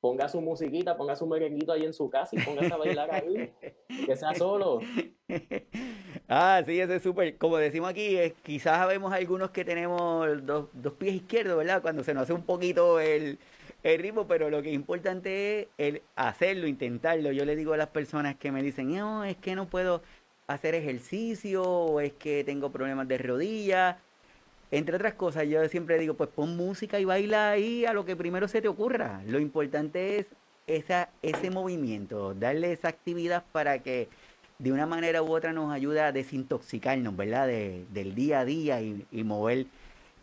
ponga 0.00 0.28
su 0.28 0.40
musiquita, 0.42 0.96
ponga 0.96 1.16
su 1.16 1.26
merenguito 1.26 1.72
ahí 1.72 1.84
en 1.84 1.94
su 1.94 2.10
casa 2.10 2.36
y 2.36 2.44
póngase 2.44 2.72
a 2.72 2.76
bailar 2.76 3.14
ahí, 3.14 3.52
que 4.04 4.16
sea 4.16 4.34
solo. 4.34 4.80
Ah, 6.28 6.62
sí, 6.66 6.80
eso 6.80 6.92
es 6.92 7.02
súper. 7.02 7.36
Como 7.36 7.56
decimos 7.56 7.90
aquí, 7.90 8.16
es, 8.16 8.32
quizás 8.42 8.78
sabemos 8.78 9.12
algunos 9.12 9.50
que 9.50 9.64
tenemos 9.64 10.44
dos, 10.44 10.68
dos, 10.72 10.92
pies 10.94 11.14
izquierdos, 11.14 11.56
¿verdad? 11.56 11.82
Cuando 11.82 12.02
se 12.02 12.14
nos 12.14 12.24
hace 12.24 12.32
un 12.32 12.42
poquito 12.42 12.98
el, 12.98 13.38
el 13.84 13.98
ritmo, 14.00 14.26
pero 14.26 14.50
lo 14.50 14.60
que 14.62 14.70
es 14.70 14.74
importante 14.74 15.60
es 15.60 15.68
el 15.78 16.02
hacerlo, 16.16 16.66
intentarlo. 16.66 17.30
Yo 17.30 17.44
le 17.44 17.54
digo 17.54 17.74
a 17.74 17.76
las 17.76 17.88
personas 17.88 18.36
que 18.36 18.50
me 18.50 18.62
dicen, 18.62 18.92
no, 18.94 19.24
es 19.24 19.36
que 19.36 19.54
no 19.54 19.68
puedo 19.68 20.02
hacer 20.48 20.74
ejercicio, 20.74 21.62
o 21.62 22.00
es 22.00 22.12
que 22.12 22.42
tengo 22.44 22.70
problemas 22.72 23.06
de 23.08 23.18
rodillas, 23.18 23.96
entre 24.70 24.96
otras 24.96 25.14
cosas, 25.14 25.46
yo 25.48 25.66
siempre 25.68 25.98
digo, 25.98 26.14
pues 26.14 26.28
pon 26.30 26.56
música 26.56 26.98
y 26.98 27.04
baila 27.04 27.50
ahí 27.50 27.84
a 27.84 27.92
lo 27.92 28.04
que 28.04 28.16
primero 28.16 28.48
se 28.48 28.60
te 28.60 28.68
ocurra. 28.68 29.22
Lo 29.26 29.38
importante 29.38 30.18
es 30.18 30.26
esa, 30.66 31.08
ese 31.22 31.50
movimiento, 31.50 32.34
darle 32.34 32.72
esa 32.72 32.88
actividad 32.88 33.44
para 33.52 33.78
que 33.78 34.08
de 34.58 34.72
una 34.72 34.86
manera 34.86 35.22
u 35.22 35.34
otra 35.34 35.52
nos 35.52 35.72
ayude 35.72 36.00
a 36.00 36.12
desintoxicarnos, 36.12 37.16
¿verdad? 37.16 37.46
del 37.46 38.14
día 38.14 38.40
a 38.40 38.44
día 38.44 38.80
y, 38.80 39.24
mover 39.24 39.66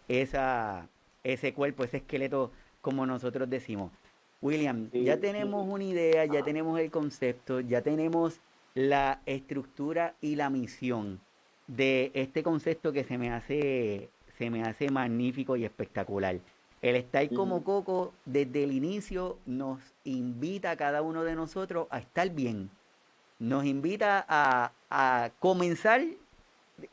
esa, 0.08 0.88
ese 1.24 1.54
cuerpo, 1.54 1.84
ese 1.84 1.98
esqueleto, 1.98 2.52
como 2.82 3.06
nosotros 3.06 3.50
decimos. 3.50 3.92
William, 4.42 4.90
ya 4.92 5.18
tenemos 5.18 5.66
una 5.68 5.84
idea, 5.84 6.26
ya 6.26 6.44
tenemos 6.44 6.80
el 6.80 6.92
concepto, 6.92 7.62
ya 7.62 7.82
tenemos 7.82 8.42
la 8.74 9.22
estructura 9.26 10.16
y 10.20 10.36
la 10.36 10.50
misión 10.50 11.22
de 11.68 12.12
este 12.14 12.44
concepto 12.44 12.92
que 12.92 13.04
se 13.06 13.18
me 13.18 13.32
hace 13.32 14.10
se 14.38 14.50
me 14.50 14.64
hace 14.64 14.90
magnífico 14.90 15.56
y 15.56 15.66
espectacular. 15.66 16.40
El 16.82 16.96
estar 16.98 17.30
como 17.30 17.64
Coco 17.64 18.14
desde 18.26 18.64
el 18.64 18.74
inicio 18.74 19.38
nos 19.46 19.80
invita 20.04 20.72
a 20.72 20.76
cada 20.76 21.02
uno 21.02 21.24
de 21.24 21.36
nosotros 21.36 21.88
a 21.90 22.00
estar 22.00 22.30
bien. 22.30 22.70
Nos 23.40 23.66
invita 23.66 24.26
a, 24.28 25.32
comenzar 25.40 26.02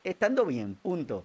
estando 0.04 0.44
bien, 0.46 0.74
punto. 0.74 1.24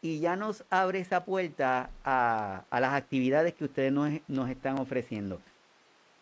Y 0.00 0.20
ya 0.20 0.34
nos 0.36 0.64
abre 0.70 1.00
esa 1.00 1.24
puerta 1.24 1.90
a, 2.04 2.64
las 2.70 2.94
actividades 2.94 3.54
que 3.54 3.64
ustedes 3.64 3.92
nos, 3.92 4.50
están 4.50 4.78
ofreciendo. 4.78 5.40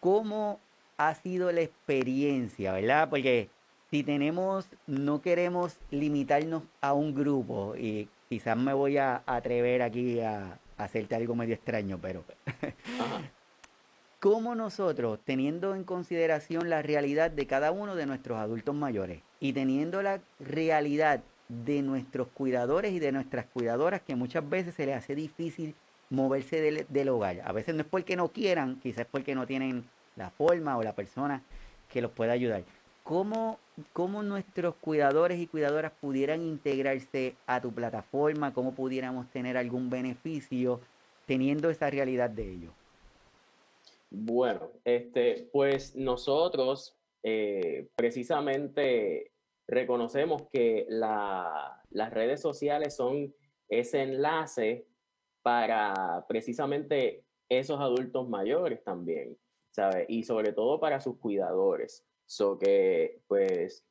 ¿Cómo 0.00 0.60
ha 0.96 1.14
sido 1.14 1.50
la 1.52 1.62
experiencia, 1.62 2.72
verdad? 2.72 3.08
Porque 3.08 3.48
si 3.90 4.02
tenemos, 4.02 4.68
no 4.86 5.22
queremos 5.22 5.78
limitarnos 5.90 6.62
a 6.80 6.92
un 6.92 7.14
grupo 7.14 7.74
y 7.76 8.08
quizás 8.28 8.56
me 8.56 8.72
voy 8.72 8.98
a 8.98 9.22
atrever 9.26 9.82
aquí 9.82 10.20
a, 10.20 10.58
hacerte 10.76 11.14
algo 11.14 11.34
medio 11.34 11.54
extraño, 11.54 11.98
pero 12.00 12.24
¿cómo 14.20 14.54
nosotros, 14.54 15.18
teniendo 15.24 15.74
en 15.74 15.82
consideración 15.82 16.68
la 16.68 16.82
realidad 16.82 17.30
de 17.30 17.46
cada 17.46 17.72
uno 17.72 17.96
de 17.96 18.04
nuestros 18.04 18.38
adultos 18.38 18.74
mayores 18.74 19.22
y 19.40 19.54
teniendo 19.54 20.02
la 20.02 20.20
realidad 20.38 21.22
de 21.48 21.80
nuestros 21.80 22.28
cuidadores 22.28 22.92
y 22.92 22.98
de 22.98 23.12
nuestras 23.12 23.46
cuidadoras, 23.46 24.02
que 24.02 24.16
muchas 24.16 24.48
veces 24.48 24.74
se 24.74 24.84
les 24.84 24.96
hace 24.96 25.14
difícil 25.14 25.74
moverse 26.10 26.86
del, 26.86 27.08
hogar? 27.08 27.40
A 27.44 27.52
veces 27.52 27.74
no 27.74 27.80
es 27.80 27.88
porque 27.88 28.14
no 28.14 28.28
quieran, 28.28 28.78
quizás 28.80 29.00
es 29.00 29.06
porque 29.06 29.34
no 29.34 29.46
tienen 29.46 29.84
la 30.16 30.28
forma 30.28 30.76
o 30.76 30.82
la 30.82 30.94
persona 30.94 31.42
que 31.90 32.02
los 32.02 32.10
pueda 32.10 32.34
ayudar. 32.34 32.62
¿Cómo, 33.02 33.58
¿Cómo 33.94 34.22
nuestros 34.22 34.74
cuidadores 34.74 35.40
y 35.40 35.46
cuidadoras 35.46 35.92
pudieran 35.98 36.42
integrarse 36.42 37.36
a 37.46 37.62
tu 37.62 37.72
plataforma? 37.72 38.52
¿Cómo 38.52 38.74
pudiéramos 38.74 39.30
tener 39.30 39.56
algún 39.56 39.88
beneficio 39.88 40.80
teniendo 41.24 41.70
esa 41.70 41.88
realidad 41.88 42.28
de 42.28 42.52
ello? 42.52 42.79
Bueno, 44.10 44.72
este, 44.84 45.48
pues 45.52 45.94
nosotros 45.94 46.98
eh, 47.22 47.88
precisamente 47.94 49.32
reconocemos 49.68 50.48
que 50.50 50.86
las 50.88 52.10
redes 52.10 52.40
sociales 52.40 52.96
son 52.96 53.32
ese 53.68 54.02
enlace 54.02 54.88
para 55.42 56.26
precisamente 56.28 57.24
esos 57.48 57.80
adultos 57.80 58.28
mayores 58.28 58.82
también, 58.82 59.38
¿sabes? 59.70 60.06
Y 60.08 60.24
sobre 60.24 60.52
todo 60.52 60.80
para 60.80 61.00
sus 61.00 61.18
cuidadores. 61.18 62.04
So 62.26 62.58
que, 62.58 63.22
pues, 63.28 63.84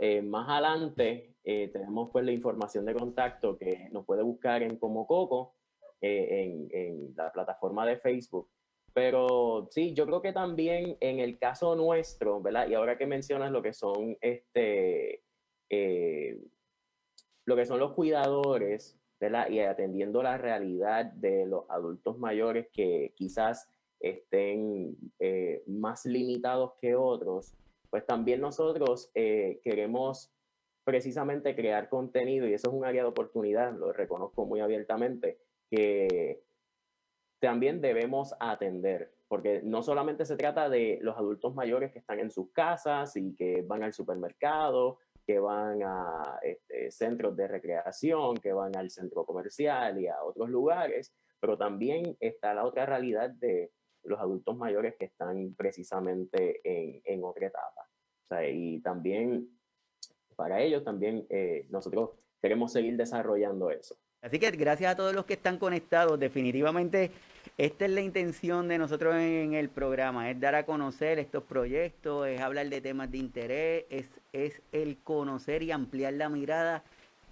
eh, 0.00 0.22
más 0.22 0.48
adelante 0.48 1.34
eh, 1.44 1.68
tenemos 1.68 2.10
pues 2.12 2.24
la 2.24 2.32
información 2.32 2.84
de 2.86 2.94
contacto 2.94 3.58
que 3.58 3.88
nos 3.90 4.06
puede 4.06 4.22
buscar 4.22 4.62
en 4.62 4.78
Como 4.78 5.06
Coco, 5.06 5.54
en, 6.00 7.14
la 7.16 7.32
plataforma 7.32 7.84
de 7.84 7.98
Facebook. 7.98 8.48
Pero 8.98 9.68
sí, 9.70 9.94
yo 9.94 10.06
creo 10.06 10.20
que 10.20 10.32
también 10.32 10.96
en 10.98 11.20
el 11.20 11.38
caso 11.38 11.76
nuestro, 11.76 12.42
¿verdad? 12.42 12.66
Y 12.66 12.74
ahora 12.74 12.98
que 12.98 13.06
mencionas 13.06 13.52
lo 13.52 13.62
que 13.62 13.72
son 13.72 14.18
este, 14.20 15.22
lo 17.44 17.54
que 17.54 17.64
son 17.64 17.78
los 17.78 17.92
cuidadores, 17.92 18.98
¿verdad? 19.20 19.50
Y 19.50 19.60
atendiendo 19.60 20.20
la 20.20 20.36
realidad 20.36 21.04
de 21.04 21.46
los 21.46 21.70
adultos 21.70 22.18
mayores 22.18 22.66
que 22.72 23.12
quizás 23.14 23.68
estén 24.00 24.96
eh, 25.20 25.62
más 25.68 26.04
limitados 26.04 26.72
que 26.80 26.96
otros, 26.96 27.54
pues 27.90 28.04
también 28.04 28.40
nosotros 28.40 29.12
eh, 29.14 29.60
queremos 29.62 30.32
precisamente 30.82 31.54
crear 31.54 31.88
contenido 31.88 32.48
y 32.48 32.54
eso 32.54 32.70
es 32.70 32.74
un 32.74 32.84
área 32.84 33.02
de 33.02 33.10
oportunidad, 33.10 33.72
lo 33.78 33.92
reconozco 33.92 34.44
muy 34.44 34.58
abiertamente, 34.58 35.38
que 35.70 36.42
también 37.40 37.80
debemos 37.80 38.34
atender, 38.40 39.12
porque 39.28 39.60
no 39.62 39.82
solamente 39.82 40.24
se 40.24 40.36
trata 40.36 40.68
de 40.68 40.98
los 41.02 41.16
adultos 41.16 41.54
mayores 41.54 41.92
que 41.92 41.98
están 41.98 42.20
en 42.20 42.30
sus 42.30 42.50
casas 42.52 43.16
y 43.16 43.34
que 43.34 43.62
van 43.62 43.82
al 43.82 43.92
supermercado, 43.92 44.98
que 45.26 45.38
van 45.38 45.82
a 45.82 46.38
este, 46.42 46.90
centros 46.90 47.36
de 47.36 47.48
recreación, 47.48 48.36
que 48.38 48.52
van 48.52 48.74
al 48.76 48.90
centro 48.90 49.24
comercial 49.24 50.00
y 50.00 50.08
a 50.08 50.22
otros 50.24 50.48
lugares, 50.48 51.14
pero 51.38 51.56
también 51.56 52.16
está 52.20 52.54
la 52.54 52.64
otra 52.64 52.86
realidad 52.86 53.30
de 53.30 53.70
los 54.04 54.18
adultos 54.18 54.56
mayores 54.56 54.96
que 54.98 55.04
están 55.04 55.54
precisamente 55.54 56.60
en, 56.64 57.02
en 57.04 57.24
otra 57.24 57.48
etapa. 57.48 57.88
y 58.50 58.80
también 58.80 59.58
para 60.38 60.62
ellos 60.62 60.84
también 60.84 61.26
eh, 61.30 61.66
nosotros 61.68 62.10
queremos 62.40 62.72
seguir 62.72 62.96
desarrollando 62.96 63.70
eso. 63.70 63.96
Así 64.20 64.38
que 64.38 64.50
gracias 64.50 64.92
a 64.92 64.96
todos 64.96 65.14
los 65.14 65.24
que 65.26 65.34
están 65.34 65.58
conectados, 65.58 66.18
definitivamente 66.18 67.12
esta 67.56 67.84
es 67.84 67.90
la 67.92 68.00
intención 68.00 68.68
de 68.68 68.78
nosotros 68.78 69.14
en 69.14 69.54
el 69.54 69.68
programa, 69.68 70.30
es 70.30 70.40
dar 70.40 70.54
a 70.54 70.66
conocer 70.66 71.18
estos 71.18 71.44
proyectos, 71.44 72.26
es 72.26 72.40
hablar 72.40 72.68
de 72.68 72.80
temas 72.80 73.10
de 73.10 73.18
interés, 73.18 73.84
es, 73.90 74.06
es 74.32 74.60
el 74.72 74.96
conocer 74.98 75.62
y 75.62 75.70
ampliar 75.70 76.14
la 76.14 76.28
mirada 76.28 76.82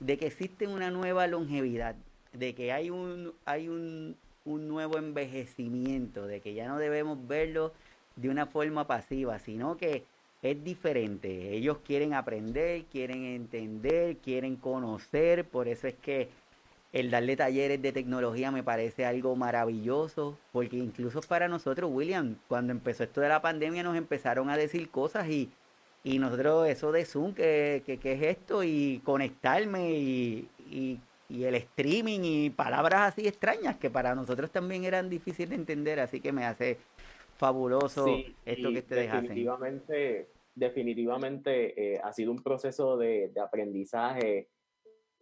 de 0.00 0.16
que 0.16 0.26
existe 0.26 0.66
una 0.66 0.90
nueva 0.90 1.26
longevidad, 1.26 1.96
de 2.32 2.54
que 2.54 2.72
hay 2.72 2.90
un, 2.90 3.32
hay 3.44 3.68
un, 3.68 4.16
un 4.44 4.68
nuevo 4.68 4.98
envejecimiento, 4.98 6.26
de 6.26 6.40
que 6.40 6.54
ya 6.54 6.68
no 6.68 6.78
debemos 6.78 7.26
verlo 7.26 7.72
de 8.14 8.28
una 8.28 8.46
forma 8.46 8.86
pasiva, 8.86 9.38
sino 9.38 9.76
que 9.76 10.04
es 10.42 10.62
diferente. 10.62 11.54
Ellos 11.54 11.78
quieren 11.84 12.14
aprender, 12.14 12.84
quieren 12.84 13.24
entender, 13.24 14.18
quieren 14.18 14.56
conocer, 14.56 15.44
por 15.44 15.68
eso 15.68 15.88
es 15.88 15.94
que 15.94 16.28
el 16.96 17.10
darle 17.10 17.36
talleres 17.36 17.82
de 17.82 17.92
tecnología 17.92 18.50
me 18.50 18.62
parece 18.62 19.04
algo 19.04 19.36
maravilloso, 19.36 20.38
porque 20.50 20.78
incluso 20.78 21.20
para 21.20 21.46
nosotros, 21.46 21.90
William, 21.92 22.36
cuando 22.48 22.72
empezó 22.72 23.04
esto 23.04 23.20
de 23.20 23.28
la 23.28 23.42
pandemia 23.42 23.82
nos 23.82 23.98
empezaron 23.98 24.48
a 24.48 24.56
decir 24.56 24.88
cosas 24.88 25.28
y, 25.28 25.50
y 26.02 26.18
nosotros 26.18 26.66
eso 26.66 26.92
de 26.92 27.04
Zoom, 27.04 27.34
¿qué, 27.34 27.82
qué, 27.84 28.12
es 28.12 28.22
esto? 28.22 28.64
Y 28.64 29.02
conectarme 29.04 29.92
y, 29.92 30.48
y, 30.70 30.98
el 31.28 31.56
streaming 31.56 32.20
y 32.22 32.50
palabras 32.50 33.12
así 33.12 33.28
extrañas 33.28 33.76
que 33.76 33.90
para 33.90 34.14
nosotros 34.14 34.50
también 34.50 34.84
eran 34.84 35.10
difíciles 35.10 35.50
de 35.50 35.56
entender, 35.56 36.00
así 36.00 36.20
que 36.20 36.32
me 36.32 36.46
hace 36.46 36.78
fabuloso 37.36 38.06
esto 38.46 38.72
que 38.72 38.78
ustedes 38.78 39.12
definitivamente, 39.12 40.20
hacen. 40.20 40.36
Definitivamente 40.54 41.94
eh, 41.96 42.00
ha 42.02 42.10
sido 42.14 42.30
un 42.30 42.42
proceso 42.42 42.96
de, 42.96 43.28
de 43.34 43.40
aprendizaje 43.40 44.48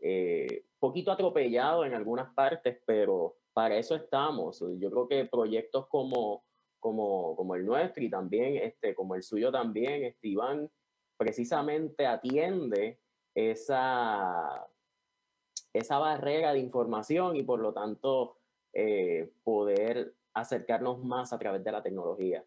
eh, 0.07 0.67
poquito 0.79 1.11
atropellado 1.11 1.87
en 1.87 1.95
algunas 1.95 2.35
partes, 2.35 2.79
pero 2.85 3.39
para 3.55 3.79
eso 3.79 3.95
estamos. 3.95 4.63
Yo 4.79 4.91
creo 4.91 5.09
que 5.09 5.25
proyectos 5.25 5.87
como, 5.89 6.45
como, 6.79 7.35
como 7.35 7.55
el 7.55 7.65
nuestro 7.65 8.05
y 8.05 8.11
también 8.11 8.57
este, 8.57 8.95
como 8.95 9.15
el 9.15 9.23
suyo 9.23 9.51
también, 9.51 10.05
Esteban, 10.05 10.71
precisamente 11.17 12.07
atiende 12.07 13.01
esa, 13.35 14.69
esa 15.73 15.99
barrera 15.99 16.53
de 16.53 16.59
información 16.59 17.37
y 17.37 17.43
por 17.43 17.61
lo 17.61 17.73
tanto 17.73 18.37
eh, 18.75 19.33
poder 19.43 20.15
acercarnos 20.35 21.03
más 21.03 21.33
a 21.33 21.39
través 21.39 21.65
de 21.65 21.73
la 21.73 21.83
tecnología. 21.83 22.45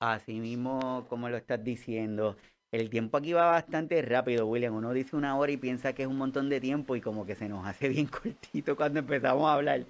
Así 0.00 0.40
mismo, 0.40 1.06
como 1.08 1.28
lo 1.28 1.36
estás 1.36 1.62
diciendo. 1.62 2.36
El 2.70 2.90
tiempo 2.90 3.16
aquí 3.16 3.32
va 3.32 3.46
bastante 3.46 4.02
rápido, 4.02 4.46
William. 4.46 4.74
Uno 4.74 4.92
dice 4.92 5.16
una 5.16 5.36
hora 5.36 5.50
y 5.50 5.56
piensa 5.56 5.94
que 5.94 6.02
es 6.02 6.08
un 6.08 6.18
montón 6.18 6.50
de 6.50 6.60
tiempo 6.60 6.96
y 6.96 7.00
como 7.00 7.24
que 7.24 7.34
se 7.34 7.48
nos 7.48 7.66
hace 7.66 7.88
bien 7.88 8.06
cortito 8.06 8.76
cuando 8.76 9.00
empezamos 9.00 9.48
a 9.48 9.54
hablar. 9.54 9.84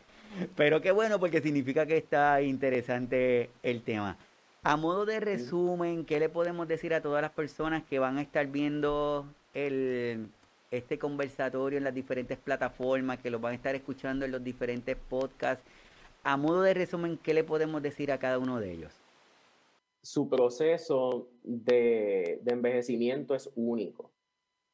Pero 0.54 0.80
qué 0.80 0.92
bueno 0.92 1.18
porque 1.18 1.40
significa 1.40 1.86
que 1.86 1.96
está 1.96 2.40
interesante 2.40 3.50
el 3.64 3.82
tema. 3.82 4.16
A 4.62 4.76
modo 4.76 5.06
de 5.06 5.18
resumen, 5.18 6.04
¿qué 6.04 6.20
le 6.20 6.28
podemos 6.28 6.68
decir 6.68 6.94
a 6.94 7.00
todas 7.00 7.22
las 7.22 7.32
personas 7.32 7.82
que 7.82 7.98
van 7.98 8.18
a 8.18 8.22
estar 8.22 8.46
viendo 8.46 9.26
el, 9.54 10.28
este 10.70 10.98
conversatorio 10.98 11.78
en 11.78 11.84
las 11.84 11.94
diferentes 11.94 12.38
plataformas, 12.38 13.18
que 13.18 13.30
lo 13.30 13.40
van 13.40 13.52
a 13.52 13.56
estar 13.56 13.74
escuchando 13.74 14.24
en 14.24 14.30
los 14.30 14.44
diferentes 14.44 14.96
podcasts? 14.96 15.64
A 16.22 16.36
modo 16.36 16.62
de 16.62 16.74
resumen, 16.74 17.18
¿qué 17.18 17.34
le 17.34 17.42
podemos 17.42 17.82
decir 17.82 18.12
a 18.12 18.18
cada 18.18 18.38
uno 18.38 18.60
de 18.60 18.72
ellos? 18.72 19.07
Su 20.02 20.28
proceso 20.28 21.28
de, 21.42 22.40
envejecimiento 22.46 23.34
es 23.34 23.50
único. 23.54 24.12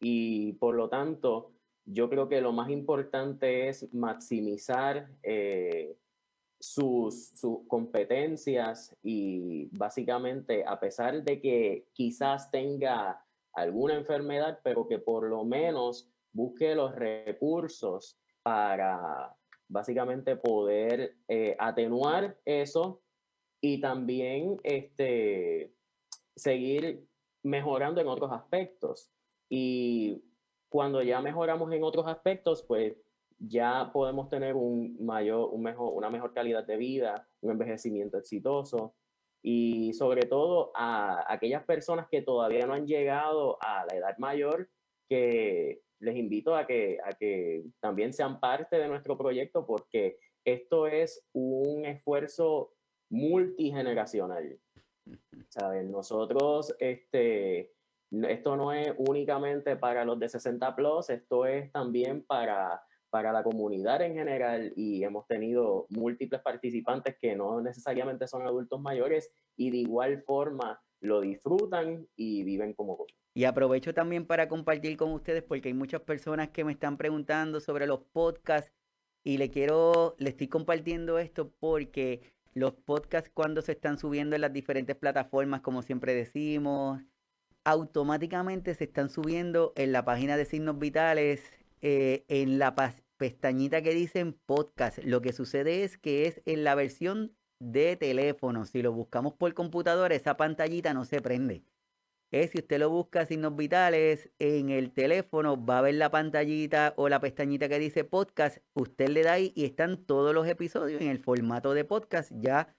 Y 0.01 0.53
por 0.55 0.75
lo 0.75 0.89
tanto 0.89 1.53
yo 1.87 2.09
creo 2.09 2.29
que 2.29 2.41
lo 2.41 2.53
más 2.53 2.71
importante 2.71 3.69
es 3.69 3.93
maximizar 3.93 5.09
eh, 5.23 5.97
sus, 6.59 7.29
sus, 7.31 7.67
competencias 7.69 8.97
y 9.03 9.69
básicamente 9.77 10.65
a 10.67 10.81
pesar 10.81 11.23
de 11.23 11.41
que 11.41 11.89
quizás 11.93 12.51
tenga 12.51 13.23
alguna 13.53 13.95
enfermedad, 13.95 14.61
pero 14.63 14.87
que 14.87 14.99
por 14.99 15.29
lo 15.29 15.45
menos 15.45 16.11
busque 16.33 16.75
los 16.75 16.95
recursos 16.95 18.19
para 18.43 19.37
básicamente 19.69 20.37
poder 20.37 21.17
eh, 21.29 21.57
atenuar 21.59 22.39
eso 22.45 23.01
y 23.65 23.81
también 23.81 24.61
este, 24.63 25.73
seguir 26.37 27.09
mejorando 27.43 27.99
en 27.99 28.09
otros 28.09 28.31
aspectos. 28.31 29.11
Y 29.49 30.23
cuando 30.69 31.03
ya 31.03 31.23
mejoramos 31.23 31.73
en 31.73 31.83
otros 31.83 32.07
aspectos, 32.07 32.63
pues 32.63 32.95
ya 33.39 33.91
podemos 33.91 34.29
tener 34.29 34.55
un 34.55 35.03
mayor, 35.03 35.49
un 35.51 35.63
mejor, 35.63 35.95
una 35.95 36.11
mejor 36.11 36.35
calidad 36.35 36.67
de 36.67 36.77
vida, 36.77 37.27
un 37.41 37.53
envejecimiento 37.53 38.19
exitoso 38.19 38.97
y 39.43 39.95
sobre 39.95 40.27
todo 40.27 40.71
a 40.75 41.25
aquellas 41.33 41.65
personas 41.65 42.07
que 42.11 42.21
todavía 42.21 42.67
no 42.67 42.75
han 42.75 42.87
llegado 42.87 43.57
a 43.63 43.87
la 43.87 43.97
edad 43.97 44.19
mayor, 44.19 44.69
que 45.09 45.81
les 46.01 46.17
invito 46.17 46.55
a 46.55 46.67
que, 46.67 46.99
a 47.03 47.15
que 47.15 47.65
también 47.81 48.13
sean 48.13 48.41
parte 48.41 48.77
de 48.77 48.89
nuestro 48.89 49.17
proyecto 49.17 49.65
porque 49.65 50.19
esto 50.45 50.87
es 50.87 51.27
un 51.33 51.87
esfuerzo 51.87 52.74
multigeneracional. 53.11 54.59
¿Saben? 55.49 55.91
Nosotros, 55.91 56.75
este, 56.79 57.73
esto 58.11 58.57
no 58.57 58.73
es 58.73 58.93
únicamente 58.99 59.77
para 59.77 60.05
los 60.05 60.19
de 60.19 60.29
60 60.29 60.75
plus, 60.75 61.11
esto 61.11 61.47
es 61.47 61.71
también 61.73 62.25
para, 62.25 62.83
para 63.11 63.33
la 63.33 63.43
comunidad 63.43 64.03
en 64.03 64.15
general 64.15 64.73
y 64.77 65.05
hemos 65.05 65.27
tenido 65.27 65.87
múltiples 65.91 66.41
participantes 66.41 67.17
que 67.21 67.37
no 67.37 67.61
necesariamente 67.61 68.27
son 68.27 68.47
adultos 68.47 68.81
mayores 68.81 69.31
y 69.57 69.71
de 69.71 69.79
igual 69.79 70.23
forma 70.23 70.81
lo 71.01 71.21
disfrutan 71.21 72.09
y 72.17 72.43
viven 72.45 72.73
como 72.73 73.05
y 73.37 73.45
aprovecho 73.45 73.93
también 73.93 74.27
para 74.27 74.49
compartir 74.49 74.97
con 74.97 75.13
ustedes 75.13 75.43
porque 75.43 75.69
hay 75.69 75.75
muchas 75.75 76.01
personas 76.01 76.51
que 76.51 76.65
me 76.65 76.73
están 76.73 76.97
preguntando 76.97 77.61
sobre 77.61 77.87
los 77.87 78.01
podcasts 78.13 78.73
y 79.25 79.39
le 79.39 79.51
quiero, 79.51 80.15
le 80.19 80.31
estoy 80.31 80.49
compartiendo 80.49 81.19
esto 81.19 81.51
porque 81.59 82.35
los 82.55 82.75
podcasts 82.75 83.31
cuando 83.33 83.63
se 83.63 83.73
están 83.73 83.99
subiendo 83.99 84.35
en 84.37 84.43
las 84.43 84.53
diferentes 84.53 84.97
plataformas, 84.97 85.61
como 85.61 85.83
siempre 85.83 86.15
decimos, 86.15 87.03
automáticamente 87.65 88.75
se 88.75 88.85
están 88.85 89.11
subiendo 89.11 89.73
en 89.77 89.93
la 89.93 90.05
página 90.05 90.37
de 90.37 90.45
signos 90.45 90.79
vitales, 90.79 91.43
eh, 91.83 92.25
en 92.29 92.59
la 92.59 92.75
pestañita 93.17 93.83
que 93.83 93.95
dicen 93.95 94.39
podcast. 94.47 94.99
Lo 95.05 95.21
que 95.21 95.33
sucede 95.33 95.85
es 95.85 95.99
que 95.99 96.27
es 96.27 96.41
en 96.47 96.65
la 96.65 96.75
versión 96.75 97.37
de 97.59 97.97
teléfono. 97.97 98.65
Si 98.65 98.83
lo 98.83 98.93
buscamos 98.93 99.35
por 99.35 99.53
computadora, 99.55 100.15
esa 100.15 100.37
pantallita 100.37 100.95
no 100.95 101.05
se 101.05 101.21
prende 101.21 101.65
es 102.43 102.51
si 102.51 102.59
usted 102.59 102.81
lo 102.81 102.91
busca 102.91 103.27
signos 103.27 103.55
vitales 103.55 104.29
en 104.41 104.71
el 104.71 104.91
teléfono, 104.91 105.65
va 105.65 105.79
a 105.79 105.83
ver 105.83 105.95
la 105.95 106.11
pantallita 106.11 106.93
o 106.97 107.09
la 107.09 107.21
pestañita 107.21 107.69
que 107.69 107.79
dice 107.79 108.03
podcast, 108.03 108.59
usted 108.75 109.09
le 109.11 109.23
da 109.23 109.35
ahí 109.35 109.53
y 109.55 109.65
están 109.65 109.99
todos 109.99 110.35
los 110.35 110.49
episodios 110.49 111.01
en 111.01 111.11
el 111.11 111.21
formato 111.21 111.75
de 111.75 111.85
podcast 111.85 112.33
ya 112.35 112.75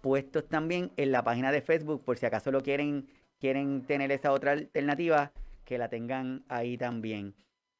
puestos 0.00 0.48
también 0.48 0.90
en 0.96 1.12
la 1.12 1.22
página 1.22 1.52
de 1.52 1.60
Facebook 1.60 2.02
por 2.02 2.16
si 2.16 2.24
acaso 2.24 2.50
lo 2.50 2.62
quieren 2.62 3.06
quieren 3.40 3.82
tener 3.82 4.10
esa 4.10 4.32
otra 4.32 4.52
alternativa 4.52 5.32
que 5.66 5.76
la 5.76 5.88
tengan 5.88 6.42
ahí 6.48 6.78
también. 6.78 7.34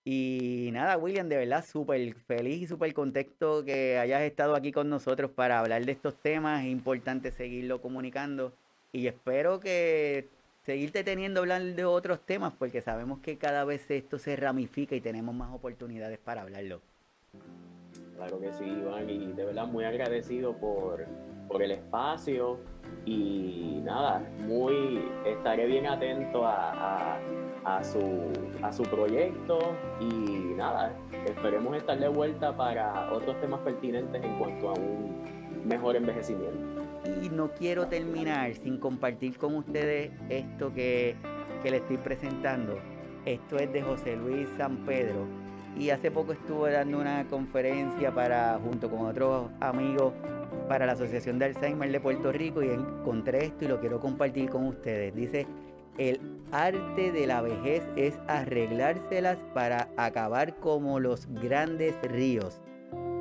Y 0.04 0.68
nada, 0.72 0.98
William, 0.98 1.30
de 1.30 1.38
verdad 1.38 1.64
súper 1.64 2.14
feliz 2.26 2.62
y 2.62 2.66
súper 2.66 2.92
contento 2.92 3.64
que 3.64 3.96
hayas 3.96 4.20
estado 4.22 4.54
aquí 4.54 4.72
con 4.72 4.90
nosotros 4.90 5.30
para 5.30 5.58
hablar 5.58 5.87
de 5.87 5.92
estos 5.92 6.20
temas. 6.20 6.64
Es 6.64 6.70
importante 6.70 7.30
seguirlo 7.30 7.80
comunicando 7.80 8.52
y 8.92 9.06
espero 9.06 9.58
que 9.58 10.28
seguirte 10.64 11.05
teniendo 11.05 11.40
hablar 11.40 11.62
de 11.62 11.85
otros 11.85 12.20
temas 12.20 12.53
porque 12.59 12.81
sabemos 12.81 13.20
que 13.20 13.37
cada 13.37 13.64
vez 13.64 13.90
esto 13.90 14.18
se 14.18 14.35
ramifica 14.35 14.96
y 14.96 15.00
tenemos 15.00 15.35
más 15.35 15.53
oportunidades 15.53 16.18
para 16.18 16.42
hablarlo. 16.42 16.81
Claro 18.16 18.40
que 18.40 18.53
sí, 18.53 18.64
Iván, 18.64 19.11
y 19.11 19.33
de 19.33 19.44
verdad 19.44 19.66
muy 19.66 19.85
agradecido 19.85 20.57
por, 20.57 21.05
por 21.48 21.62
el 21.62 21.72
espacio. 21.72 22.59
Y 23.05 23.81
nada, 23.85 24.20
muy 24.46 25.03
estaré 25.27 25.66
bien 25.66 25.87
atento 25.87 26.46
a, 26.46 27.18
a, 27.64 27.85
su, 27.85 28.31
a 28.62 28.72
su 28.72 28.85
proyecto. 28.85 29.59
Y 30.00 30.55
nada, 30.57 30.96
esperemos 31.27 31.77
estar 31.77 31.98
de 31.98 32.09
vuelta 32.09 32.57
para 32.57 33.12
otros 33.12 33.38
temas 33.40 33.61
pertinentes 33.61 34.22
en 34.22 34.38
cuanto 34.38 34.70
a 34.70 34.72
un 34.74 35.64
mejor 35.66 35.96
envejecimiento 35.96 36.84
y 37.23 37.29
no 37.29 37.51
quiero 37.53 37.87
terminar 37.87 38.55
sin 38.55 38.79
compartir 38.79 39.37
con 39.38 39.57
ustedes 39.57 40.11
esto 40.29 40.73
que, 40.73 41.17
que 41.62 41.71
le 41.71 41.79
estoy 41.79 41.99
presentando. 41.99 42.79
Esto 43.25 43.57
es 43.57 43.73
de 43.73 43.83
José 43.83 44.17
Luis 44.17 44.49
San 44.57 44.85
Pedro. 44.85 45.27
Y 45.77 45.90
hace 45.90 46.11
poco 46.11 46.33
estuve 46.33 46.73
dando 46.73 47.01
una 47.01 47.25
conferencia 47.29 48.14
para, 48.14 48.61
junto 48.62 48.88
con 48.88 49.07
otros 49.07 49.51
amigos, 49.61 50.12
para 50.69 50.87
la 50.87 50.93
Asociación 50.93 51.38
de 51.38 51.47
Alzheimer 51.47 51.90
de 51.90 52.01
Puerto 52.01 52.33
Rico 52.33 52.62
y 52.62 52.69
encontré 52.69 53.47
esto 53.47 53.64
y 53.64 53.69
lo 53.69 53.81
quiero 53.81 54.01
compartir 54.01 54.51
con 54.51 54.67
ustedes. 54.67 55.14
Dice, 55.14 55.47
el 55.99 56.21
arte 56.52 57.13
de 57.13 57.27
la 57.27 57.42
vejez 57.42 57.83
es 57.96 58.19
arreglárselas 58.29 59.38
para 59.52 59.88
acabar 59.96 60.57
como 60.57 61.00
los 61.00 61.27
grandes 61.27 61.96
ríos, 62.02 62.61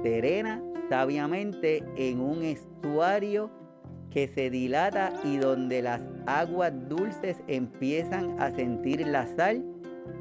serena, 0.03 0.61
sabiamente 0.89 1.83
en 1.95 2.19
un 2.19 2.43
estuario 2.43 3.49
que 4.13 4.27
se 4.27 4.51
dilata 4.51 5.11
y 5.23 5.37
donde 5.37 5.81
las 5.81 6.01
aguas 6.27 6.71
dulces 6.87 7.41
empiezan 7.47 8.39
a 8.39 8.51
sentir 8.51 9.05
la 9.07 9.25
sal 9.25 9.63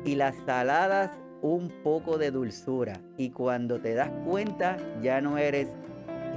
y 0.04 0.14
las 0.14 0.34
saladas 0.46 1.10
un 1.42 1.68
poco 1.82 2.16
de 2.16 2.30
dulzura. 2.30 3.00
Y 3.18 3.30
cuando 3.30 3.80
te 3.80 3.94
das 3.94 4.10
cuenta 4.24 4.78
ya 5.02 5.20
no 5.20 5.36
eres 5.36 5.68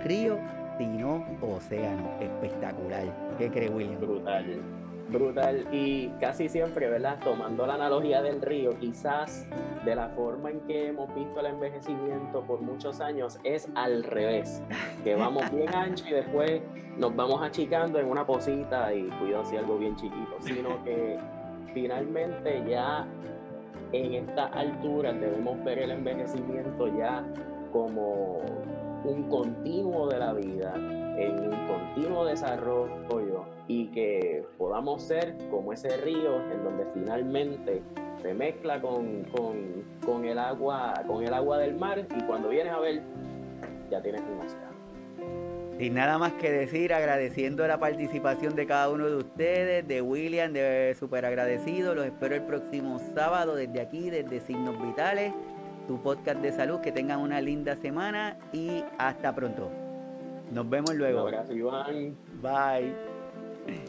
río, 0.03 0.37
sino 0.77 1.25
océano. 1.41 2.19
Espectacular. 2.19 3.35
¿Qué 3.37 3.49
crees, 3.49 3.71
William? 3.71 4.01
Brutal. 4.01 4.74
Brutal. 5.09 5.67
Y 5.71 6.09
casi 6.19 6.49
siempre, 6.49 6.89
¿verdad? 6.89 7.19
Tomando 7.23 7.65
la 7.67 7.75
analogía 7.75 8.21
del 8.21 8.41
río, 8.41 8.77
quizás 8.79 9.47
de 9.83 9.95
la 9.95 10.09
forma 10.09 10.49
en 10.49 10.61
que 10.61 10.87
hemos 10.87 11.13
visto 11.13 11.39
el 11.39 11.47
envejecimiento 11.47 12.41
por 12.41 12.61
muchos 12.61 12.99
años 13.01 13.39
es 13.43 13.69
al 13.75 14.03
revés. 14.03 14.61
Que 15.03 15.15
vamos 15.15 15.43
bien 15.55 15.73
ancho 15.73 16.05
y 16.07 16.13
después 16.13 16.61
nos 16.97 17.15
vamos 17.15 17.41
achicando 17.41 17.99
en 17.99 18.07
una 18.07 18.25
posita 18.25 18.93
y 18.93 19.03
cuidado 19.19 19.45
si 19.45 19.57
algo 19.57 19.77
bien 19.77 19.95
chiquito. 19.95 20.37
Sino 20.39 20.81
que 20.83 21.19
finalmente 21.73 22.63
ya 22.67 23.05
en 23.91 24.13
esta 24.13 24.47
altura 24.47 25.13
debemos 25.13 25.63
ver 25.63 25.79
el 25.79 25.91
envejecimiento 25.91 26.87
ya 26.97 27.23
como 27.71 28.39
un 29.03 29.29
continuo 29.29 30.07
de 30.07 30.17
la 30.17 30.33
vida, 30.33 30.73
en 31.17 31.39
un 31.39 31.67
continuo 31.67 32.25
desarrollo 32.25 33.45
y 33.67 33.87
que 33.87 34.45
podamos 34.57 35.03
ser 35.03 35.35
como 35.49 35.73
ese 35.73 35.97
río 35.97 36.41
en 36.51 36.63
donde 36.63 36.85
finalmente 36.93 37.81
se 38.21 38.33
mezcla 38.33 38.81
con, 38.81 39.23
con, 40.05 40.25
el 40.25 40.39
agua, 40.39 40.93
con 41.07 41.23
el 41.23 41.33
agua 41.33 41.57
del 41.59 41.75
mar 41.75 42.05
y 42.15 42.23
cuando 42.23 42.49
vienes 42.49 42.73
a 42.73 42.79
ver 42.79 43.01
ya 43.89 44.01
tienes 44.01 44.21
un 44.21 44.45
océano. 44.45 44.75
Sin 45.77 45.93
nada 45.93 46.17
más 46.17 46.33
que 46.33 46.49
decir, 46.49 46.93
agradeciendo 46.93 47.67
la 47.67 47.77
participación 47.77 48.55
de 48.55 48.65
cada 48.65 48.89
uno 48.89 49.07
de 49.07 49.17
ustedes, 49.17 49.85
de 49.85 50.01
William, 50.01 50.53
de 50.53 50.95
súper 50.97 51.25
agradecido. 51.25 51.93
Los 51.93 52.05
espero 52.05 52.35
el 52.35 52.43
próximo 52.43 52.97
sábado 53.13 53.55
desde 53.55 53.81
aquí, 53.81 54.09
desde 54.09 54.39
Signos 54.39 54.81
Vitales, 54.81 55.33
tu 55.85 56.01
podcast 56.01 56.39
de 56.39 56.53
salud. 56.53 56.79
Que 56.79 56.93
tengan 56.93 57.19
una 57.19 57.41
linda 57.41 57.75
semana 57.75 58.37
y 58.53 58.85
hasta 58.97 59.35
pronto. 59.35 59.84
Nos 60.51 60.69
vemos 60.69 60.93
luego. 60.95 61.25
Gracias, 61.25 61.57
Iván. 61.57 62.15
Bye. 62.41 63.85